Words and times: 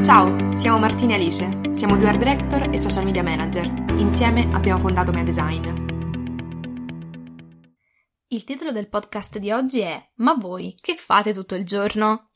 Ciao, 0.00 0.54
siamo 0.56 0.78
Martina 0.78 1.12
e 1.12 1.16
Alice, 1.16 1.74
siamo 1.74 1.96
due 1.96 2.08
art 2.08 2.18
director 2.18 2.70
e 2.72 2.78
social 2.78 3.04
media 3.04 3.22
manager. 3.22 3.66
Insieme 3.98 4.50
abbiamo 4.52 4.80
fondato 4.80 5.12
Mea 5.12 5.22
Design. 5.22 5.90
Il 8.28 8.44
titolo 8.44 8.72
del 8.72 8.88
podcast 8.88 9.38
di 9.38 9.52
oggi 9.52 9.80
è 9.80 10.10
Ma 10.16 10.34
voi 10.34 10.74
che 10.80 10.96
fate 10.96 11.32
tutto 11.32 11.54
il 11.54 11.64
giorno? 11.64 12.31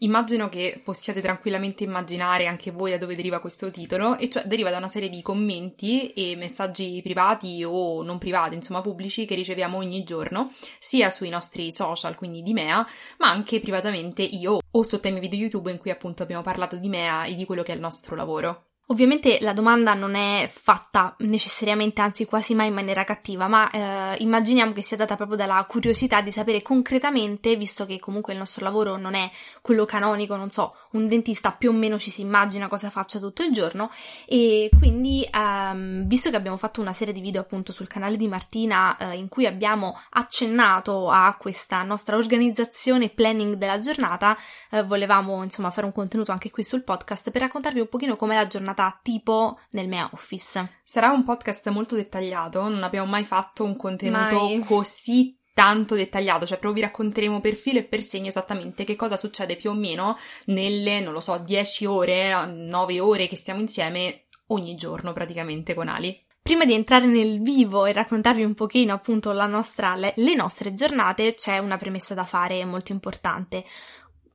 Immagino 0.00 0.48
che 0.48 0.80
possiate 0.84 1.20
tranquillamente 1.20 1.82
immaginare 1.82 2.46
anche 2.46 2.70
voi 2.70 2.92
da 2.92 2.98
dove 2.98 3.16
deriva 3.16 3.40
questo 3.40 3.72
titolo, 3.72 4.16
e 4.16 4.30
cioè 4.30 4.44
deriva 4.44 4.70
da 4.70 4.76
una 4.76 4.86
serie 4.86 5.08
di 5.08 5.22
commenti 5.22 6.12
e 6.12 6.36
messaggi 6.36 7.00
privati 7.02 7.64
o 7.64 8.04
non 8.04 8.18
privati, 8.18 8.54
insomma 8.54 8.80
pubblici, 8.80 9.24
che 9.24 9.34
riceviamo 9.34 9.76
ogni 9.76 10.04
giorno, 10.04 10.52
sia 10.78 11.10
sui 11.10 11.30
nostri 11.30 11.72
social, 11.72 12.14
quindi 12.14 12.42
di 12.42 12.52
Mea, 12.52 12.86
ma 13.18 13.28
anche 13.28 13.58
privatamente 13.58 14.22
io 14.22 14.60
o 14.70 14.82
sotto 14.84 15.08
i 15.08 15.10
miei 15.10 15.22
video 15.22 15.40
YouTube 15.40 15.72
in 15.72 15.78
cui 15.78 15.90
appunto 15.90 16.22
abbiamo 16.22 16.42
parlato 16.42 16.76
di 16.76 16.88
Mea 16.88 17.24
e 17.24 17.34
di 17.34 17.44
quello 17.44 17.64
che 17.64 17.72
è 17.72 17.74
il 17.74 17.80
nostro 17.80 18.14
lavoro. 18.14 18.67
Ovviamente 18.90 19.36
la 19.42 19.52
domanda 19.52 19.92
non 19.92 20.14
è 20.14 20.50
fatta 20.50 21.14
necessariamente, 21.18 22.00
anzi 22.00 22.24
quasi 22.24 22.54
mai 22.54 22.68
in 22.68 22.74
maniera 22.74 23.04
cattiva, 23.04 23.46
ma 23.46 23.70
eh, 23.70 24.16
immaginiamo 24.22 24.72
che 24.72 24.80
sia 24.80 24.96
data 24.96 25.14
proprio 25.14 25.36
dalla 25.36 25.62
curiosità 25.68 26.22
di 26.22 26.32
sapere 26.32 26.62
concretamente, 26.62 27.54
visto 27.56 27.84
che 27.84 27.98
comunque 27.98 28.32
il 28.32 28.38
nostro 28.38 28.64
lavoro 28.64 28.96
non 28.96 29.12
è 29.12 29.30
quello 29.60 29.84
canonico, 29.84 30.36
non 30.36 30.50
so, 30.50 30.74
un 30.92 31.06
dentista 31.06 31.52
più 31.52 31.68
o 31.68 31.74
meno 31.74 31.98
ci 31.98 32.10
si 32.10 32.22
immagina 32.22 32.66
cosa 32.66 32.88
faccia 32.88 33.18
tutto 33.18 33.42
il 33.42 33.52
giorno. 33.52 33.90
E 34.24 34.70
quindi 34.78 35.28
ehm, 35.30 36.06
visto 36.06 36.30
che 36.30 36.36
abbiamo 36.36 36.56
fatto 36.56 36.80
una 36.80 36.94
serie 36.94 37.12
di 37.12 37.20
video 37.20 37.42
appunto 37.42 37.72
sul 37.72 37.88
canale 37.88 38.16
di 38.16 38.26
Martina 38.26 38.96
eh, 38.96 39.18
in 39.18 39.28
cui 39.28 39.44
abbiamo 39.44 40.00
accennato 40.12 41.10
a 41.10 41.36
questa 41.38 41.82
nostra 41.82 42.16
organizzazione 42.16 43.10
planning 43.10 43.56
della 43.56 43.78
giornata, 43.80 44.34
eh, 44.70 44.82
volevamo 44.82 45.42
insomma 45.42 45.70
fare 45.70 45.86
un 45.86 45.92
contenuto 45.92 46.32
anche 46.32 46.50
qui 46.50 46.64
sul 46.64 46.84
podcast 46.84 47.30
per 47.30 47.42
raccontarvi 47.42 47.80
un 47.80 47.88
pochino 47.88 48.16
com'è 48.16 48.34
la 48.34 48.46
giornata 48.46 48.76
giornata 48.78 48.98
tipo 49.02 49.58
nel 49.70 49.88
mio 49.88 50.08
office. 50.12 50.80
Sarà 50.84 51.10
un 51.10 51.24
podcast 51.24 51.68
molto 51.70 51.96
dettagliato, 51.96 52.68
non 52.68 52.84
abbiamo 52.84 53.10
mai 53.10 53.24
fatto 53.24 53.64
un 53.64 53.76
contenuto 53.76 54.36
Mai. 54.36 54.60
così 54.60 55.36
tanto 55.52 55.96
dettagliato, 55.96 56.46
cioè 56.46 56.58
proprio 56.58 56.82
vi 56.82 56.88
racconteremo 56.88 57.40
per 57.40 57.56
filo 57.56 57.80
e 57.80 57.84
per 57.84 58.00
segno 58.00 58.28
esattamente 58.28 58.84
che 58.84 58.94
cosa 58.94 59.16
succede 59.16 59.56
più 59.56 59.70
o 59.70 59.74
meno 59.74 60.16
nelle, 60.46 61.00
non 61.00 61.12
lo 61.12 61.18
so, 61.18 61.36
10 61.36 61.84
ore, 61.86 62.46
9 62.46 63.00
ore 63.00 63.26
che 63.26 63.34
stiamo 63.34 63.60
insieme 63.60 64.26
ogni 64.48 64.76
giorno 64.76 65.12
praticamente 65.12 65.74
con 65.74 65.88
Ali. 65.88 66.24
Prima 66.40 66.64
di 66.64 66.74
entrare 66.74 67.06
nel 67.06 67.42
vivo 67.42 67.84
e 67.84 67.92
raccontarvi 67.92 68.44
un 68.44 68.54
pochino 68.54 68.94
appunto 68.94 69.32
la 69.32 69.46
nostra, 69.46 69.96
le, 69.96 70.14
le 70.16 70.34
nostre 70.34 70.72
giornate, 70.72 71.34
c'è 71.34 71.58
una 71.58 71.76
premessa 71.76 72.14
da 72.14 72.24
fare 72.24 72.64
molto 72.64 72.92
importante. 72.92 73.64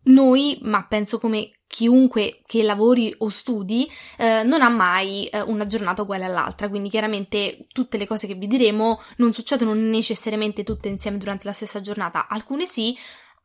Noi, 0.06 0.60
ma 0.64 0.86
penso 0.86 1.18
come 1.18 1.62
chiunque 1.74 2.44
che 2.46 2.62
lavori 2.62 3.16
o 3.18 3.30
studi, 3.30 3.90
eh, 4.20 4.44
non 4.44 4.62
ha 4.62 4.70
mai 4.70 5.26
eh, 5.26 5.42
una 5.42 5.66
giornata 5.66 6.04
uguale 6.04 6.24
all'altra, 6.24 6.70
quindi 6.70 6.88
chiaramente 6.88 7.66
tutte 7.74 7.98
le 7.98 8.06
cose 8.06 8.28
che 8.28 8.36
vi 8.36 8.46
diremo 8.46 9.02
non 9.18 9.34
succedono 9.34 9.74
necessariamente 9.74 10.64
tutte 10.64 10.88
insieme 10.88 11.18
durante 11.18 11.48
la 11.48 11.52
stessa 11.52 11.82
giornata, 11.82 12.28
alcune 12.28 12.68
sì, 12.68 12.96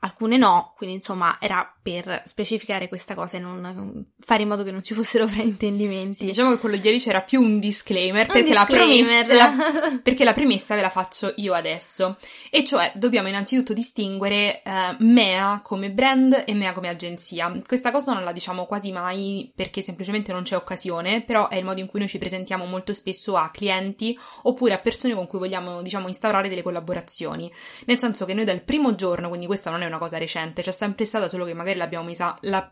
alcune 0.01 0.37
no, 0.37 0.75
quindi 0.77 0.97
insomma 0.97 1.39
era 1.41 1.75
per 1.89 2.23
specificare 2.27 2.87
questa 2.87 3.15
cosa 3.15 3.39
e 3.39 3.41
non 3.41 4.05
fare 4.21 4.43
in 4.43 4.49
modo 4.49 4.63
che 4.63 4.71
non 4.71 4.83
ci 4.83 4.93
fossero 4.93 5.27
fraintendimenti. 5.27 6.19
Sì, 6.19 6.25
diciamo 6.27 6.51
che 6.51 6.59
quello 6.59 6.77
di 6.77 6.85
ieri 6.85 7.01
c'era 7.01 7.23
più 7.23 7.41
un 7.41 7.59
disclaimer, 7.59 8.27
Un 8.27 8.33
perché, 8.33 8.51
disclaimer. 8.51 9.27
La 9.27 9.55
premessa, 9.55 9.91
la- 9.91 10.01
perché 10.05 10.25
la 10.25 10.33
premessa 10.35 10.75
ve 10.75 10.83
la 10.83 10.91
faccio 10.91 11.33
io 11.37 11.55
adesso. 11.55 12.19
E 12.51 12.63
cioè 12.65 12.93
dobbiamo 12.95 13.29
innanzitutto 13.29 13.73
distinguere 13.73 14.61
eh, 14.63 14.97
Mea 14.99 15.61
come 15.63 15.91
brand 15.91 16.45
e 16.47 16.53
Mea 16.53 16.73
come 16.75 16.91
agenzia. 16.91 17.51
Questa 17.67 17.91
cosa 17.91 18.13
non 18.13 18.23
la 18.23 18.33
diciamo 18.33 18.67
quasi 18.67 18.93
mai 18.93 19.51
perché 19.55 19.81
semplicemente 19.81 20.31
non 20.33 20.43
c'è 20.43 20.57
occasione, 20.57 21.23
però 21.23 21.49
è 21.49 21.57
il 21.57 21.65
modo 21.65 21.81
in 21.81 21.87
cui 21.87 22.01
noi 22.01 22.09
ci 22.09 22.19
presentiamo 22.19 22.67
molto 22.67 22.93
spesso 22.93 23.37
a 23.37 23.51
clienti 23.51 24.19
oppure 24.43 24.75
a 24.75 24.79
persone 24.79 25.15
con 25.15 25.27
cui 25.27 25.39
vogliamo, 25.39 25.81
diciamo, 25.81 26.09
instaurare 26.09 26.51
delle 26.51 26.63
collaborazioni. 26.63 27.51
Nel 27.87 27.99
senso 27.99 28.27
che 28.27 28.35
noi 28.35 28.45
dal 28.45 28.61
primo 28.61 28.95
giorno, 28.95 29.29
quindi 29.29 29.47
questa 29.47 29.71
non 29.71 29.81
è 29.81 29.87
una 29.87 29.99
cosa 29.99 30.19
recente, 30.19 30.61
c'è 30.61 30.71
sempre 30.71 31.07
stata 31.07 31.29
solo 31.29 31.47
che 31.47 31.55
magari 31.55 31.77
l'abbiamo 31.79 32.05
messa 32.05 32.37
la 32.43 32.71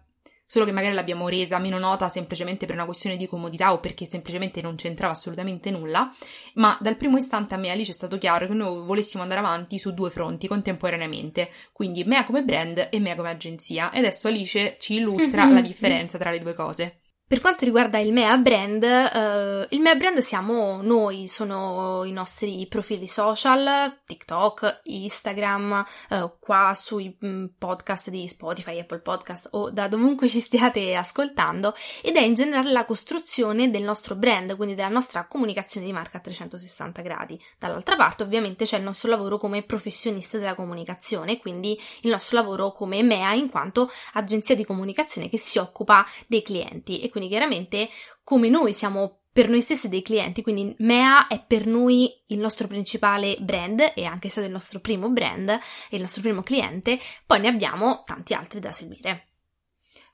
Solo 0.49 0.65
che 0.65 0.71
magari 0.71 0.95
l'abbiamo 0.95 1.29
resa 1.29 1.59
meno 1.59 1.77
nota 1.77 2.09
semplicemente 2.09 2.67
per 2.67 2.77
una 2.77 2.85
questione 2.85 3.17
di 3.17 3.27
comodità 3.27 3.73
o 3.73 3.81
perché 3.81 4.07
semplicemente 4.07 4.63
non 4.63 4.77
c'entrava 4.77 5.13
assolutamente 5.13 5.73
nulla, 5.73 6.15
ma 6.55 6.79
dal 6.81 6.97
primo 6.97 7.17
istante 7.17 7.55
a 7.55 7.59
me 7.59 7.71
Alice 7.71 7.91
è 7.91 7.95
stato 7.95 8.17
chiaro 8.17 8.47
che 8.47 8.55
noi 8.55 8.87
volessimo 8.87 9.25
andare 9.25 9.41
avanti 9.41 9.77
su 9.81 9.93
due 9.93 10.11
fronti 10.11 10.47
contemporaneamente, 10.47 11.51
quindi 11.73 12.05
Mea 12.05 12.23
come 12.23 12.45
brand 12.45 12.89
e 12.93 13.01
Mea 13.01 13.17
come 13.17 13.31
agenzia. 13.31 13.91
E 13.91 13.99
adesso 13.99 14.29
Alice 14.29 14.77
ci 14.79 14.95
illustra 14.95 15.51
la 15.51 15.61
differenza 15.61 16.17
tra 16.17 16.31
le 16.31 16.39
due 16.39 16.55
cose. 16.55 17.01
Per 17.29 17.41
quanto 17.41 17.65
riguarda 17.65 17.99
il 17.99 18.13
Mea 18.13 18.37
Brand, 18.37 18.85
eh, 18.85 19.67
il 19.71 19.81
Mea 19.81 19.97
Brand 19.97 20.19
siamo 20.19 20.81
noi, 20.81 21.27
sono 21.27 22.05
i 22.05 22.13
nostri 22.13 22.65
profili 22.69 23.09
social, 23.09 23.99
TikTok, 24.07 24.83
Instagram, 24.85 25.85
eh, 26.09 26.31
qua 26.39 26.73
sui 26.77 27.17
mm, 27.27 27.47
podcast 27.59 28.11
di 28.11 28.29
Spotify, 28.29 28.79
Apple 28.79 29.01
Podcast 29.01 29.49
o 29.51 29.73
da 29.73 29.89
dovunque 29.89 30.29
ci 30.29 30.39
stiate 30.39 30.95
ascoltando 30.95 31.75
ed 32.01 32.15
è 32.15 32.21
in 32.21 32.35
generale 32.35 32.71
la 32.71 32.85
costruzione 32.85 33.71
del 33.71 33.83
nostro 33.83 34.15
brand, 34.15 34.55
quindi 34.55 34.77
della 34.77 34.87
nostra 34.87 35.27
comunicazione 35.27 35.87
di 35.87 35.93
marca 35.93 36.19
a 36.19 36.21
360 36.21 37.03
gradi. 37.03 37.43
Dall'altra 37.59 37.97
parte 37.97 38.23
ovviamente 38.23 38.67
c'è 38.67 38.77
il 38.77 38.85
nostro 38.85 39.11
lavoro 39.11 39.37
come 39.37 39.65
professionista 39.65 40.39
della 40.39 40.55
comunicazione, 40.55 41.39
quindi 41.39 41.77
il 42.03 42.11
nostro 42.11 42.37
lavoro 42.37 42.71
come 42.71 43.03
Mea 43.03 43.33
in 43.33 43.51
quanto 43.51 43.91
agenzia 44.13 44.55
di 44.55 44.65
comunicazione 44.65 45.29
che 45.29 45.39
si 45.39 45.59
occupa 45.59 46.07
dei 46.29 46.43
clienti 46.43 47.15
quindi 47.17 47.31
chiaramente 47.31 47.89
come 48.23 48.51
noi 48.51 48.75
siamo 48.75 49.21
per 49.33 49.49
noi 49.49 49.63
stessi 49.63 49.89
dei 49.89 50.03
clienti, 50.03 50.43
quindi 50.43 50.75
Mea 50.81 51.29
è 51.29 51.43
per 51.43 51.67
noi 51.67 52.23
il 52.27 52.39
nostro 52.39 52.67
principale 52.67 53.37
brand, 53.41 53.81
è 53.81 54.05
anche 54.05 54.29
stato 54.29 54.47
il 54.47 54.53
nostro 54.53 54.81
primo 54.81 55.09
brand 55.09 55.49
e 55.49 55.61
il 55.97 56.03
nostro 56.03 56.21
primo 56.21 56.43
cliente, 56.43 56.99
poi 57.25 57.41
ne 57.41 57.49
abbiamo 57.49 58.03
tanti 58.05 58.35
altri 58.35 58.61
da 58.61 58.73
seguire. 58.73 59.26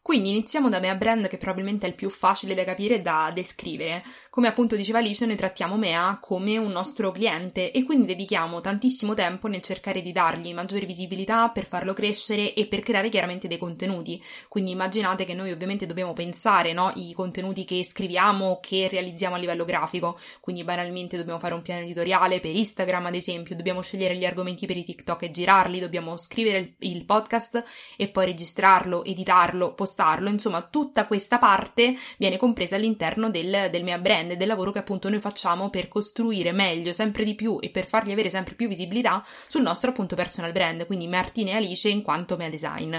Quindi 0.03 0.31
iniziamo 0.31 0.69
da 0.69 0.81
Mea 0.81 0.97
Brand 0.97 1.29
che 1.29 1.39
probabilmente 1.39 1.87
è 1.87 1.89
il 1.89 1.95
più 1.95 2.11
facile 2.11 2.57
da 2.57 2.65
capire 2.65 2.97
e 2.97 3.03
da 3.03 3.31
descrivere. 3.33 4.03
Come 4.31 4.49
appunto 4.49 4.75
diceva 4.75 4.99
Alice, 4.99 5.25
noi 5.25 5.37
trattiamo 5.37 5.77
Mea 5.77 6.19
come 6.21 6.59
un 6.59 6.73
nostro 6.73 7.13
cliente 7.13 7.71
e 7.71 7.85
quindi 7.85 8.07
dedichiamo 8.07 8.61
tantissimo 8.61 9.15
tempo 9.15 9.47
nel 9.47 9.63
cercare 9.63 10.03
di 10.03 10.11
dargli 10.11 10.53
maggiore 10.53 10.87
visibilità 10.87 11.51
per 11.51 11.67
farlo 11.67 11.93
crescere 11.93 12.53
e 12.53 12.67
per 12.67 12.81
creare 12.81 13.11
chiaramente 13.11 13.47
dei 13.47 13.59
contenuti. 13.59 14.21
Quindi 14.49 14.73
immaginate 14.73 15.25
che 15.25 15.35
noi 15.35 15.53
ovviamente 15.53 15.87
dobbiamo 15.87 16.15
pensare 16.15 16.73
no, 16.73 16.91
i 16.97 17.13
contenuti 17.13 17.65
che 17.65 17.85
scriviamo, 17.85 18.59
che 18.61 18.89
realizziamo 18.89 19.37
a 19.37 19.39
livello 19.39 19.65
grafico. 19.65 20.19
Quindi 20.41 20.65
banalmente 20.65 21.17
dobbiamo 21.17 21.39
fare 21.39 21.55
un 21.55 21.63
piano 21.63 21.83
editoriale 21.83 22.41
per 22.41 22.57
Instagram, 22.57 23.07
ad 23.07 23.15
esempio, 23.15 23.55
dobbiamo 23.55 23.83
scegliere 23.83 24.17
gli 24.17 24.25
argomenti 24.25 24.67
per 24.67 24.77
i 24.77 24.85
TikTok 24.85 25.23
e 25.23 25.31
girarli, 25.31 25.79
dobbiamo 25.79 26.17
scrivere 26.17 26.59
il, 26.59 26.75
il 26.91 27.05
podcast 27.05 27.63
e 27.97 28.09
poi 28.09 28.25
registrarlo, 28.25 29.05
editarlo, 29.05 29.75
postarlo. 29.75 29.91
Insomma, 30.31 30.63
tutta 30.63 31.07
questa 31.07 31.39
parte 31.39 31.97
viene 32.19 32.37
compresa 32.37 32.77
all'interno 32.77 33.31
del, 33.31 33.69
del 33.71 33.85
Mea 33.85 33.99
Brand 33.99 34.33
del 34.33 34.47
lavoro 34.49 34.73
che 34.73 34.79
appunto 34.79 35.09
noi 35.09 35.21
facciamo 35.21 35.71
per 35.71 35.89
costruire 35.89 36.53
meglio, 36.53 36.93
sempre 36.93 37.25
di 37.25 37.35
più 37.35 37.59
e 37.61 37.71
per 37.71 37.87
fargli 37.87 38.13
avere 38.13 38.31
sempre 38.31 38.55
più 38.55 38.69
visibilità 38.69 39.25
sul 39.49 39.63
nostro 39.63 39.91
appunto 39.91 40.17
personal 40.17 40.53
brand, 40.53 40.87
quindi 40.87 41.07
Martina 41.07 41.51
e 41.51 41.57
Alice 41.57 41.89
in 41.89 42.03
quanto 42.03 42.37
Mea 42.37 42.49
Design. 42.49 42.97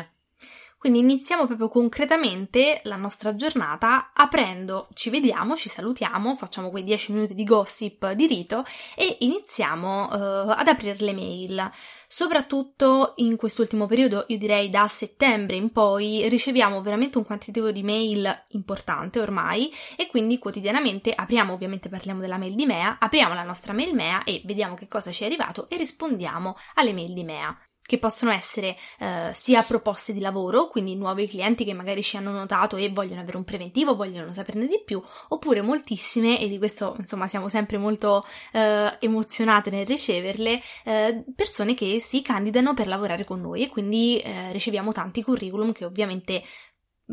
Quindi 0.84 1.00
iniziamo 1.00 1.46
proprio 1.48 1.70
concretamente 1.70 2.82
la 2.84 2.98
nostra 2.98 3.36
giornata 3.36 4.12
aprendo, 4.14 4.90
ci 4.94 5.10
vediamo, 5.10 5.56
ci 5.56 5.70
salutiamo, 5.70 6.36
facciamo 6.36 6.70
quei 6.70 6.84
10 6.84 7.14
minuti 7.14 7.34
di 7.36 7.46
gossip 7.46 8.12
di 8.12 8.28
rito 8.28 8.66
e 8.94 9.16
iniziamo 9.22 10.12
eh, 10.12 10.56
ad 10.58 10.68
aprire 10.68 10.98
le 11.00 11.14
mail. 11.14 11.72
Soprattutto 12.16 13.14
in 13.16 13.38
quest'ultimo 13.38 13.88
periodo, 13.88 14.26
io 14.28 14.38
direi 14.38 14.70
da 14.70 14.88
settembre 14.88 15.56
in 15.56 15.72
poi, 15.72 16.30
riceviamo 16.30 16.80
veramente 16.84 17.18
un 17.18 17.26
quantitativo 17.26 17.72
di 17.72 17.82
mail 17.82 18.44
importante 18.50 19.20
ormai 19.20 19.72
e 19.96 20.06
quindi 20.06 20.38
quotidianamente 20.38 21.12
apriamo, 21.12 21.54
ovviamente 21.54 21.90
parliamo 21.90 22.20
della 22.20 22.38
mail 22.38 22.54
di 22.54 22.68
Mea, 22.68 23.00
apriamo 23.00 23.34
la 23.34 23.42
nostra 23.42 23.74
mail 23.74 23.96
Mea 23.96 24.24
e 24.26 24.44
vediamo 24.46 24.76
che 24.76 24.88
cosa 24.88 25.12
ci 25.12 25.24
è 25.24 25.26
arrivato 25.26 25.68
e 25.70 25.76
rispondiamo 25.76 26.56
alle 26.76 26.94
mail 26.94 27.16
di 27.16 27.24
Mea 27.24 27.58
che 27.86 27.98
possono 27.98 28.32
essere 28.32 28.78
eh, 29.00 29.30
sia 29.34 29.62
proposte 29.64 30.14
di 30.14 30.20
lavoro, 30.20 30.68
quindi 30.68 30.96
nuovi 30.96 31.28
clienti 31.28 31.66
che 31.66 31.74
magari 31.74 32.02
ci 32.02 32.18
hanno 32.18 32.32
notato 32.32 32.78
e 32.78 32.90
vogliono 32.90 33.22
avere 33.22 33.38
un 33.38 33.44
preventivo, 33.44 33.96
vogliono 33.96 34.34
saperne 34.34 34.68
di 34.68 34.82
più, 34.86 35.02
oppure 35.30 35.62
moltissime, 35.62 36.40
e 36.40 36.48
di 36.48 36.58
questo 36.58 36.96
insomma 36.98 37.28
siamo 37.28 37.50
sempre 37.50 37.78
molto 37.78 38.26
eh, 38.54 38.98
emozionate 39.00 39.70
nel 39.70 39.86
riceverle, 39.86 40.62
eh, 40.86 41.24
persone 41.36 41.74
che 41.74 42.00
si 42.00 42.22
candidano 42.22 42.74
per 42.74 42.88
lavorare 42.88 43.26
con 43.26 43.42
noi 43.42 43.64
e 43.64 43.70
quindi 43.70 44.18
eh, 44.20 44.52
riceviamo 44.52 44.92
tanti 44.92 45.22
curriculum 45.22 45.72
che 45.74 45.86
ovviamente 45.86 46.44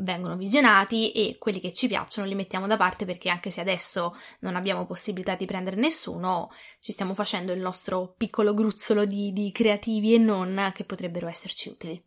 vengono 0.02 0.36
visionati 0.36 1.12
e 1.12 1.36
quelli 1.38 1.60
che 1.60 1.72
ci 1.72 1.88
piacciono 1.88 2.26
li 2.26 2.34
mettiamo 2.34 2.66
da 2.66 2.76
parte 2.76 3.04
perché 3.04 3.28
anche 3.28 3.50
se 3.50 3.60
adesso 3.60 4.16
non 4.40 4.56
abbiamo 4.56 4.86
possibilità 4.86 5.34
di 5.34 5.46
prendere 5.46 5.76
nessuno, 5.76 6.50
ci 6.80 6.92
stiamo 6.92 7.14
facendo 7.14 7.52
il 7.52 7.60
nostro 7.60 8.14
piccolo 8.16 8.54
gruzzolo 8.54 9.04
di, 9.04 9.32
di 9.32 9.52
creativi 9.52 10.14
e 10.14 10.18
non 10.18 10.72
che 10.74 10.84
potrebbero 10.84 11.28
esserci 11.28 11.68
utili. 11.68 12.02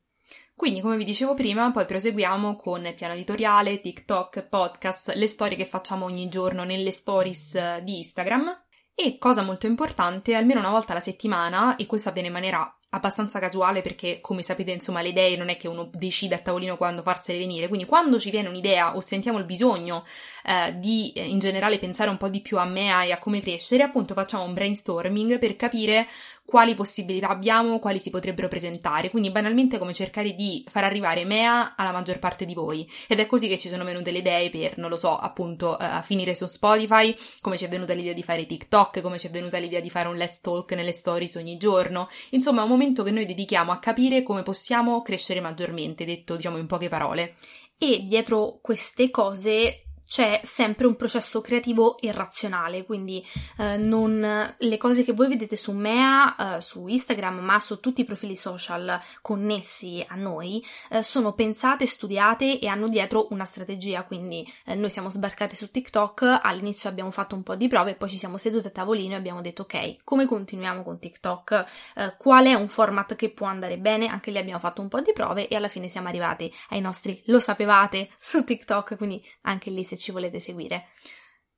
Quindi, 0.56 0.82
come 0.82 0.98
vi 0.98 1.04
dicevo 1.04 1.34
prima, 1.34 1.72
poi 1.72 1.86
proseguiamo 1.86 2.56
con 2.56 2.94
piano 2.96 3.14
editoriale, 3.14 3.82
TikTok, 3.82 4.44
podcast, 4.44 5.14
le 5.16 5.28
storie 5.28 5.58
che 5.58 5.66
facciamo 5.66 6.06
ogni 6.06 6.30
giorno 6.30 6.64
nelle 6.64 6.92
stories 6.92 7.56
eh, 7.56 7.82
di 7.84 7.98
Instagram. 7.98 8.62
E 8.94 9.18
cosa 9.18 9.42
molto 9.42 9.66
importante, 9.66 10.36
almeno 10.36 10.60
una 10.60 10.70
volta 10.70 10.92
alla 10.92 11.02
settimana, 11.02 11.76
e 11.76 11.88
questo 11.88 12.10
avviene 12.10 12.28
in 12.28 12.34
maniera 12.34 12.78
abbastanza 12.94 13.40
casuale 13.40 13.82
perché, 13.82 14.20
come 14.22 14.44
sapete, 14.44 14.72
insomma, 14.72 15.02
le 15.02 15.10
idee 15.10 15.36
non 15.36 15.50
è 15.50 15.58
che 15.58 15.68
uno 15.68 15.90
decide 15.92 16.36
a 16.36 16.40
tavolino 16.40 16.78
quando 16.78 17.02
farsele 17.02 17.40
venire. 17.40 17.68
Quindi, 17.68 17.86
quando 17.86 18.20
ci 18.20 18.30
viene 18.30 18.48
un'idea 18.48 18.96
o 18.96 19.02
sentiamo 19.02 19.40
il 19.40 19.46
bisogno 19.46 20.06
eh, 20.46 20.78
di 20.78 21.12
eh, 21.16 21.26
in 21.26 21.40
generale 21.40 21.80
pensare 21.80 22.10
un 22.10 22.18
po' 22.18 22.30
di 22.30 22.42
più 22.42 22.58
a 22.58 22.66
me 22.66 23.06
e 23.06 23.12
a 23.12 23.18
come 23.18 23.42
crescere, 23.42 23.84
appunto 23.84 24.14
facciamo 24.14 24.44
un 24.44 24.54
brainstorming 24.54 25.40
per 25.40 25.56
capire 25.56 26.08
quali 26.46 26.76
possibilità 26.76 27.30
abbiamo, 27.30 27.80
quali 27.80 28.00
si 28.00 28.10
potrebbero 28.10 28.48
presentare. 28.48 29.10
Quindi 29.10 29.32
banalmente 29.32 29.78
come 29.78 29.94
cercare 29.94 30.34
di 30.34 30.66
far 30.70 30.84
arrivare 30.84 31.26
Mea 31.26 31.76
alla 31.76 31.92
maggior 31.92 32.20
parte 32.20 32.46
di 32.46 32.54
voi. 32.54 32.90
Ed 33.08 33.20
è 33.20 33.26
così 33.26 33.48
che 33.48 33.58
ci 33.58 33.70
sono 33.70 33.84
venute 33.84 34.12
le 34.12 34.20
idee 34.20 34.50
per, 34.50 34.78
non 34.78 34.90
lo 34.90 34.98
so, 34.98 35.18
appunto, 35.18 35.78
uh, 35.80 36.02
finire 36.02 36.36
su 36.36 36.46
Spotify, 36.46 37.16
come 37.42 37.58
ci 37.58 37.66
è 37.66 37.70
venuta 37.70 37.94
l'idea 37.94 38.14
di 38.14 38.24
fare 38.24 38.46
TikTok, 38.46 39.02
come 39.02 39.18
ci 39.18 39.28
è 39.28 39.30
venuta 39.30 39.58
l'idea 39.58 39.80
di 39.80 39.90
fare 39.90 40.08
un 40.08 40.16
Let's 40.16 40.42
Talk 40.42 40.72
nelle 40.74 40.92
stories 40.92 41.36
ogni 41.36 41.58
giorno. 41.58 42.08
Insomma, 42.32 42.62
è 42.62 42.64
un 42.64 42.70
momento 42.70 43.04
che 43.04 43.12
noi 43.12 43.26
dedichiamo 43.26 43.72
a 43.72 43.80
capire 43.80 44.24
come 44.24 44.44
possiamo 44.44 45.02
crescere 45.02 45.40
maggiormente, 45.40 46.06
detto 46.06 46.36
diciamo 46.36 46.58
in 46.58 46.68
poche 46.68 46.90
parole. 46.90 47.36
E 47.78 48.04
dietro 48.04 48.60
queste 48.62 49.10
cose 49.10 49.84
c'è 50.14 50.42
sempre 50.44 50.86
un 50.86 50.96
processo 50.96 51.42
creativo 51.42 51.98
e 51.98 52.12
razionale, 52.12 52.86
quindi 52.86 53.26
eh, 53.58 53.78
non, 53.78 54.54
le 54.56 54.78
cose 54.78 55.04
che 55.04 55.12
voi 55.12 55.28
vedete 55.28 55.56
su 55.56 55.72
Mea, 55.72 56.58
eh, 56.58 56.62
su 56.62 56.86
Instagram, 56.86 57.40
ma 57.40 57.60
su 57.60 57.80
tutti 57.80 58.02
i 58.02 58.06
profili 58.06 58.36
social 58.36 59.02
connessi 59.24 60.06
a 60.08 60.14
noi, 60.14 60.64
eh, 60.92 61.02
sono 61.02 61.34
pensate, 61.34 61.88
studiate 61.88 62.60
e 62.60 62.68
hanno 62.68 62.90
dietro 62.90 63.26
una 63.32 63.44
strategia, 63.44 64.04
quindi 64.04 64.48
eh, 64.66 64.76
noi 64.76 64.92
siamo 64.92 65.10
sbarcati 65.10 65.56
su 65.56 65.72
TikTok, 65.72 66.42
all'inizio 66.44 66.90
abbiamo 66.90 67.10
fatto 67.10 67.34
un 67.34 67.42
po' 67.42 67.56
di 67.56 67.68
prove, 67.68 67.96
poi 67.96 68.10
ci 68.10 68.20
siamo 68.20 68.38
seduti 68.38 68.68
a 68.68 68.70
tavolino 68.70 69.14
e 69.14 69.18
abbiamo 69.18 69.42
detto 69.42 69.64
ok, 69.64 70.04
come 70.04 70.28
continuiamo 70.28 70.84
con 70.84 71.00
TikTok? 71.00 71.66
Eh, 71.96 72.16
qual 72.20 72.46
è 72.46 72.54
un 72.54 72.68
format 72.68 73.16
che 73.16 73.32
può 73.32 73.48
andare 73.48 73.80
bene? 73.80 74.10
Anche 74.10 74.30
lì 74.30 74.38
abbiamo 74.38 74.60
fatto 74.60 74.80
un 74.80 74.90
po' 74.90 75.02
di 75.02 75.12
prove 75.12 75.48
e 75.48 75.56
alla 75.56 75.70
fine 75.70 75.90
siamo 75.90 76.08
arrivati 76.08 76.54
ai 76.70 76.82
nostri 76.82 77.20
lo 77.26 77.40
sapevate 77.40 78.12
su 78.20 78.44
TikTok, 78.44 78.96
quindi 78.96 79.20
anche 79.42 79.72
lì 79.72 79.84
se 79.84 80.02
ci 80.04 80.12
volete 80.12 80.40
seguire. 80.40 80.88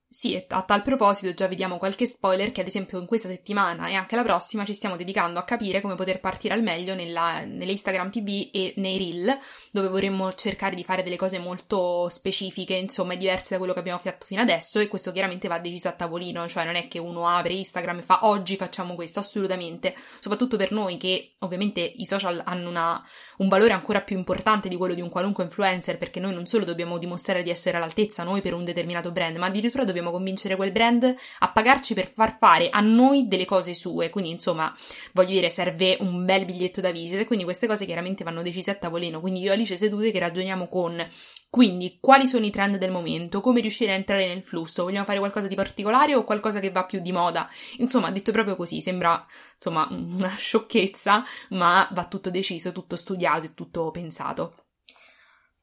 Sì, 0.08 0.42
a 0.48 0.62
tal 0.62 0.82
proposito 0.82 1.34
già 1.34 1.46
vediamo 1.46 1.78
qualche 1.78 2.06
spoiler 2.06 2.54
che 2.54 2.62
ad 2.62 2.68
esempio 2.68 2.98
in 3.00 3.06
questa 3.06 3.28
settimana 3.28 3.90
e 3.90 3.96
anche 3.96 4.16
la 4.16 4.24
prossima 4.24 4.64
ci 4.64 4.74
stiamo 4.74 4.96
dedicando 4.96 5.40
a 5.40 5.44
capire 5.44 5.82
come 5.82 5.96
poter 5.96 6.22
partire 6.22 6.54
al 6.54 6.64
meglio 6.64 6.96
nella, 6.96 7.44
nelle 7.44 7.72
Instagram 7.72 8.10
TV 8.12 8.50
e 8.54 8.74
nei 8.78 8.98
Reel, 8.98 9.38
dove 9.72 9.90
vorremmo 9.90 10.32
cercare 10.32 10.74
di 10.74 10.86
fare 10.86 11.04
delle 11.04 11.18
cose 11.18 11.38
molto 11.38 12.08
specifiche, 12.08 12.76
insomma, 12.76 13.16
diverse 13.16 13.50
da 13.50 13.58
quello 13.58 13.74
che 13.74 13.80
abbiamo 13.80 14.00
fatto 14.00 14.26
fino 14.26 14.42
adesso 14.42 14.80
e 14.80 14.88
questo 14.88 15.12
chiaramente 15.12 15.50
va 15.50 15.60
deciso 15.60 15.90
a 15.90 15.92
tavolino, 15.92 16.48
cioè 16.48 16.64
non 16.64 16.76
è 16.76 16.88
che 16.88 16.98
uno 16.98 17.28
apre 17.28 17.54
Instagram 17.54 17.98
e 17.98 18.04
fa 18.04 18.20
oggi 18.22 18.56
facciamo 18.56 18.96
questo, 18.96 19.20
assolutamente, 19.20 19.96
soprattutto 20.22 20.56
per 20.56 20.72
noi 20.72 20.96
che 20.96 21.34
ovviamente 21.40 21.82
i 21.82 22.06
social 22.06 22.42
hanno 22.46 22.70
una, 22.70 23.04
un 23.40 23.50
valore 23.50 23.74
ancora 23.74 24.00
più 24.00 24.16
importante 24.16 24.70
di 24.70 24.78
quello 24.78 24.94
di 24.94 25.02
un 25.02 25.10
qualunque 25.10 25.44
influencer, 25.44 25.98
perché 25.98 26.22
noi 26.22 26.34
non 26.34 26.46
solo 26.46 26.64
dobbiamo 26.64 26.98
dimostrare 26.98 27.44
di 27.44 27.50
essere 27.50 27.76
all'altezza 27.76 28.24
noi 28.24 28.40
per 28.40 28.54
un 28.54 28.64
determinato 28.64 29.12
brand, 29.12 29.36
ma 29.36 29.48
addirittura 29.48 29.84
dobbiamo 29.84 29.95
dobbiamo 29.96 30.12
convincere 30.12 30.56
quel 30.56 30.72
brand 30.72 31.16
a 31.40 31.52
pagarci 31.52 31.94
per 31.94 32.08
far 32.08 32.38
fare 32.38 32.70
a 32.70 32.82
noi 32.82 33.28
delle 33.28 33.46
cose 33.46 33.74
sue. 33.74 34.10
Quindi, 34.10 34.32
insomma, 34.32 34.76
voglio 35.14 35.30
dire, 35.30 35.50
serve 35.50 35.98
un 36.02 36.26
bel 36.26 36.46
biglietto 36.46 36.82
da 36.82 36.92
visita 36.92 37.22
e 37.22 37.26
quindi 37.26 37.46
queste 37.46 37.68
cose 37.68 37.86
chiaramente 37.86 38.24
vanno 38.24 38.42
decise 38.42 38.72
a 38.72 38.76
tavolino. 38.76 39.22
Quindi 39.22 39.40
io 39.40 39.52
e 39.52 39.54
Alice 39.54 39.78
sedute 39.78 40.12
che 40.12 40.20
ragioniamo 40.20 40.68
con 40.68 41.08
quindi 41.56 42.00
quali 42.02 42.28
sono 42.28 42.46
i 42.46 42.50
trend 42.50 42.78
del 42.78 42.92
momento, 42.92 43.40
come 43.40 43.62
riuscire 43.62 43.94
a 43.94 43.96
entrare 43.96 44.28
nel 44.28 44.44
flusso, 44.44 44.84
vogliamo 44.84 45.06
fare 45.06 45.20
qualcosa 45.20 45.48
di 45.48 45.56
particolare 45.56 46.14
o 46.14 46.26
qualcosa 46.26 46.60
che 46.60 46.70
va 46.70 46.84
più 46.84 47.00
di 47.00 47.14
moda? 47.14 47.50
Insomma, 47.78 48.12
detto 48.12 48.34
proprio 48.34 48.58
così, 48.58 48.82
sembra 48.82 49.26
insomma 49.56 49.88
una 49.90 50.36
sciocchezza, 50.36 51.24
ma 51.52 51.88
va 51.94 52.08
tutto 52.08 52.30
deciso, 52.30 52.74
tutto 52.74 52.98
studiato 52.98 53.46
e 53.46 53.54
tutto 53.54 53.90
pensato. 53.92 54.65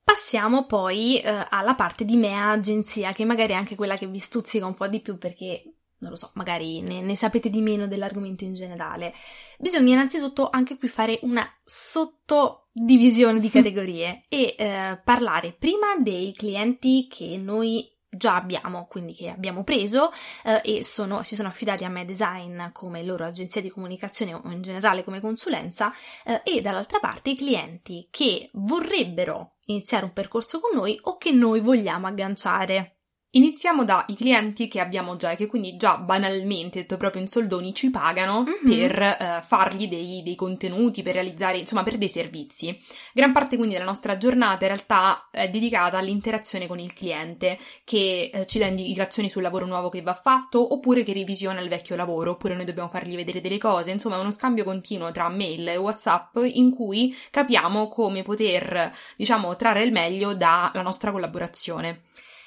Passiamo 0.04 0.66
poi 0.66 1.20
eh, 1.20 1.46
alla 1.49 1.75
parte 1.75 2.04
di 2.04 2.16
mea 2.16 2.50
agenzia, 2.50 3.12
che 3.12 3.25
magari 3.25 3.52
è 3.52 3.56
anche 3.56 3.76
quella 3.76 3.96
che 3.96 4.06
vi 4.06 4.19
stuzzica 4.19 4.66
un 4.66 4.75
po' 4.75 4.88
di 4.88 5.00
più 5.00 5.16
perché, 5.16 5.62
non 5.99 6.10
lo 6.10 6.16
so, 6.16 6.31
magari 6.34 6.81
ne, 6.81 7.00
ne 7.00 7.16
sapete 7.16 7.49
di 7.49 7.60
meno 7.60 7.87
dell'argomento 7.87 8.44
in 8.44 8.54
generale. 8.54 9.14
Bisogna 9.58 9.93
innanzitutto 9.93 10.50
anche 10.50 10.76
qui 10.76 10.88
fare 10.88 11.20
una 11.22 11.49
sottodivisione 11.64 13.38
di 13.38 13.49
categorie 13.50 14.22
e 14.28 14.54
eh, 14.58 15.00
parlare 15.04 15.52
prima 15.52 15.96
dei 15.99 16.32
clienti 16.32 17.06
che 17.08 17.37
noi 17.37 17.91
già 18.14 18.36
abbiamo, 18.36 18.86
quindi 18.86 19.14
che 19.14 19.30
abbiamo 19.30 19.64
preso 19.64 20.12
eh, 20.44 20.60
e 20.62 20.84
sono, 20.84 21.22
si 21.22 21.34
sono 21.34 21.48
affidati 21.48 21.84
a 21.84 21.88
Me 21.88 22.04
Design 22.04 22.70
come 22.72 23.02
loro 23.02 23.24
agenzia 23.24 23.62
di 23.62 23.70
comunicazione 23.70 24.34
o 24.34 24.40
in 24.50 24.60
generale 24.60 25.02
come 25.02 25.20
consulenza 25.20 25.92
eh, 26.24 26.42
e 26.44 26.60
dall'altra 26.60 26.98
parte 26.98 27.30
i 27.30 27.36
clienti 27.36 28.08
che 28.10 28.50
vorrebbero 28.52 29.54
iniziare 29.66 30.04
un 30.04 30.12
percorso 30.12 30.60
con 30.60 30.76
noi 30.76 30.98
o 31.02 31.16
che 31.16 31.30
noi 31.30 31.60
vogliamo 31.60 32.06
agganciare. 32.06 33.01
Iniziamo 33.34 33.87
dai 33.87 34.14
clienti 34.14 34.69
che 34.69 34.79
abbiamo 34.79 35.17
già 35.17 35.31
e 35.31 35.37
che 35.37 35.46
quindi 35.46 35.79
già 35.79 35.96
banalmente, 35.96 36.81
detto 36.81 36.99
proprio 36.99 37.23
in 37.23 37.29
soldoni, 37.29 37.73
ci 37.73 37.90
pagano 37.90 38.43
mm-hmm. 38.43 38.79
per 38.79 39.02
eh, 39.02 39.43
fargli 39.43 39.88
dei, 39.88 40.23
dei, 40.23 40.34
contenuti, 40.34 41.02
per 41.02 41.14
realizzare, 41.14 41.56
insomma, 41.56 41.82
per 41.82 41.96
dei 41.96 42.11
servizi. 42.11 42.79
Gran 43.14 43.32
parte 43.32 43.56
quindi 43.56 43.73
della 43.73 43.87
nostra 43.87 44.19
giornata 44.19 44.67
in 44.67 44.73
realtà 44.73 45.29
è 45.31 45.49
dedicata 45.49 45.96
all'interazione 45.96 46.67
con 46.67 46.79
il 46.79 46.93
cliente 46.93 47.58
che 47.84 48.31
eh, 48.31 48.46
ci 48.46 48.58
dà 48.58 48.67
indicazioni 48.67 49.31
sul 49.31 49.40
lavoro 49.40 49.64
nuovo 49.64 49.88
che 49.88 50.02
va 50.02 50.12
fatto 50.12 50.75
oppure 50.75 51.02
che 51.02 51.14
revisiona 51.14 51.61
il 51.61 51.70
vecchio 51.70 51.96
lavoro, 51.96 52.32
oppure 52.32 52.55
noi 52.55 52.67
dobbiamo 52.67 52.90
fargli 52.90 53.17
vedere 53.17 53.40
delle 53.40 53.56
cose. 53.56 53.93
Insomma, 53.93 54.17
è 54.17 54.20
uno 54.20 54.31
scambio 54.31 54.62
continuo 54.62 55.11
tra 55.11 55.31
mail 55.31 55.69
e 55.69 55.76
WhatsApp 55.79 56.37
in 56.44 56.75
cui 56.75 57.17
capiamo 57.31 57.88
come 57.88 58.20
poter, 58.20 58.93
diciamo, 59.17 59.56
trarre 59.56 59.84
il 59.84 59.93
meglio 59.93 60.34
dalla 60.34 60.82
nostra 60.82 61.11
collaborazione. 61.11 62.02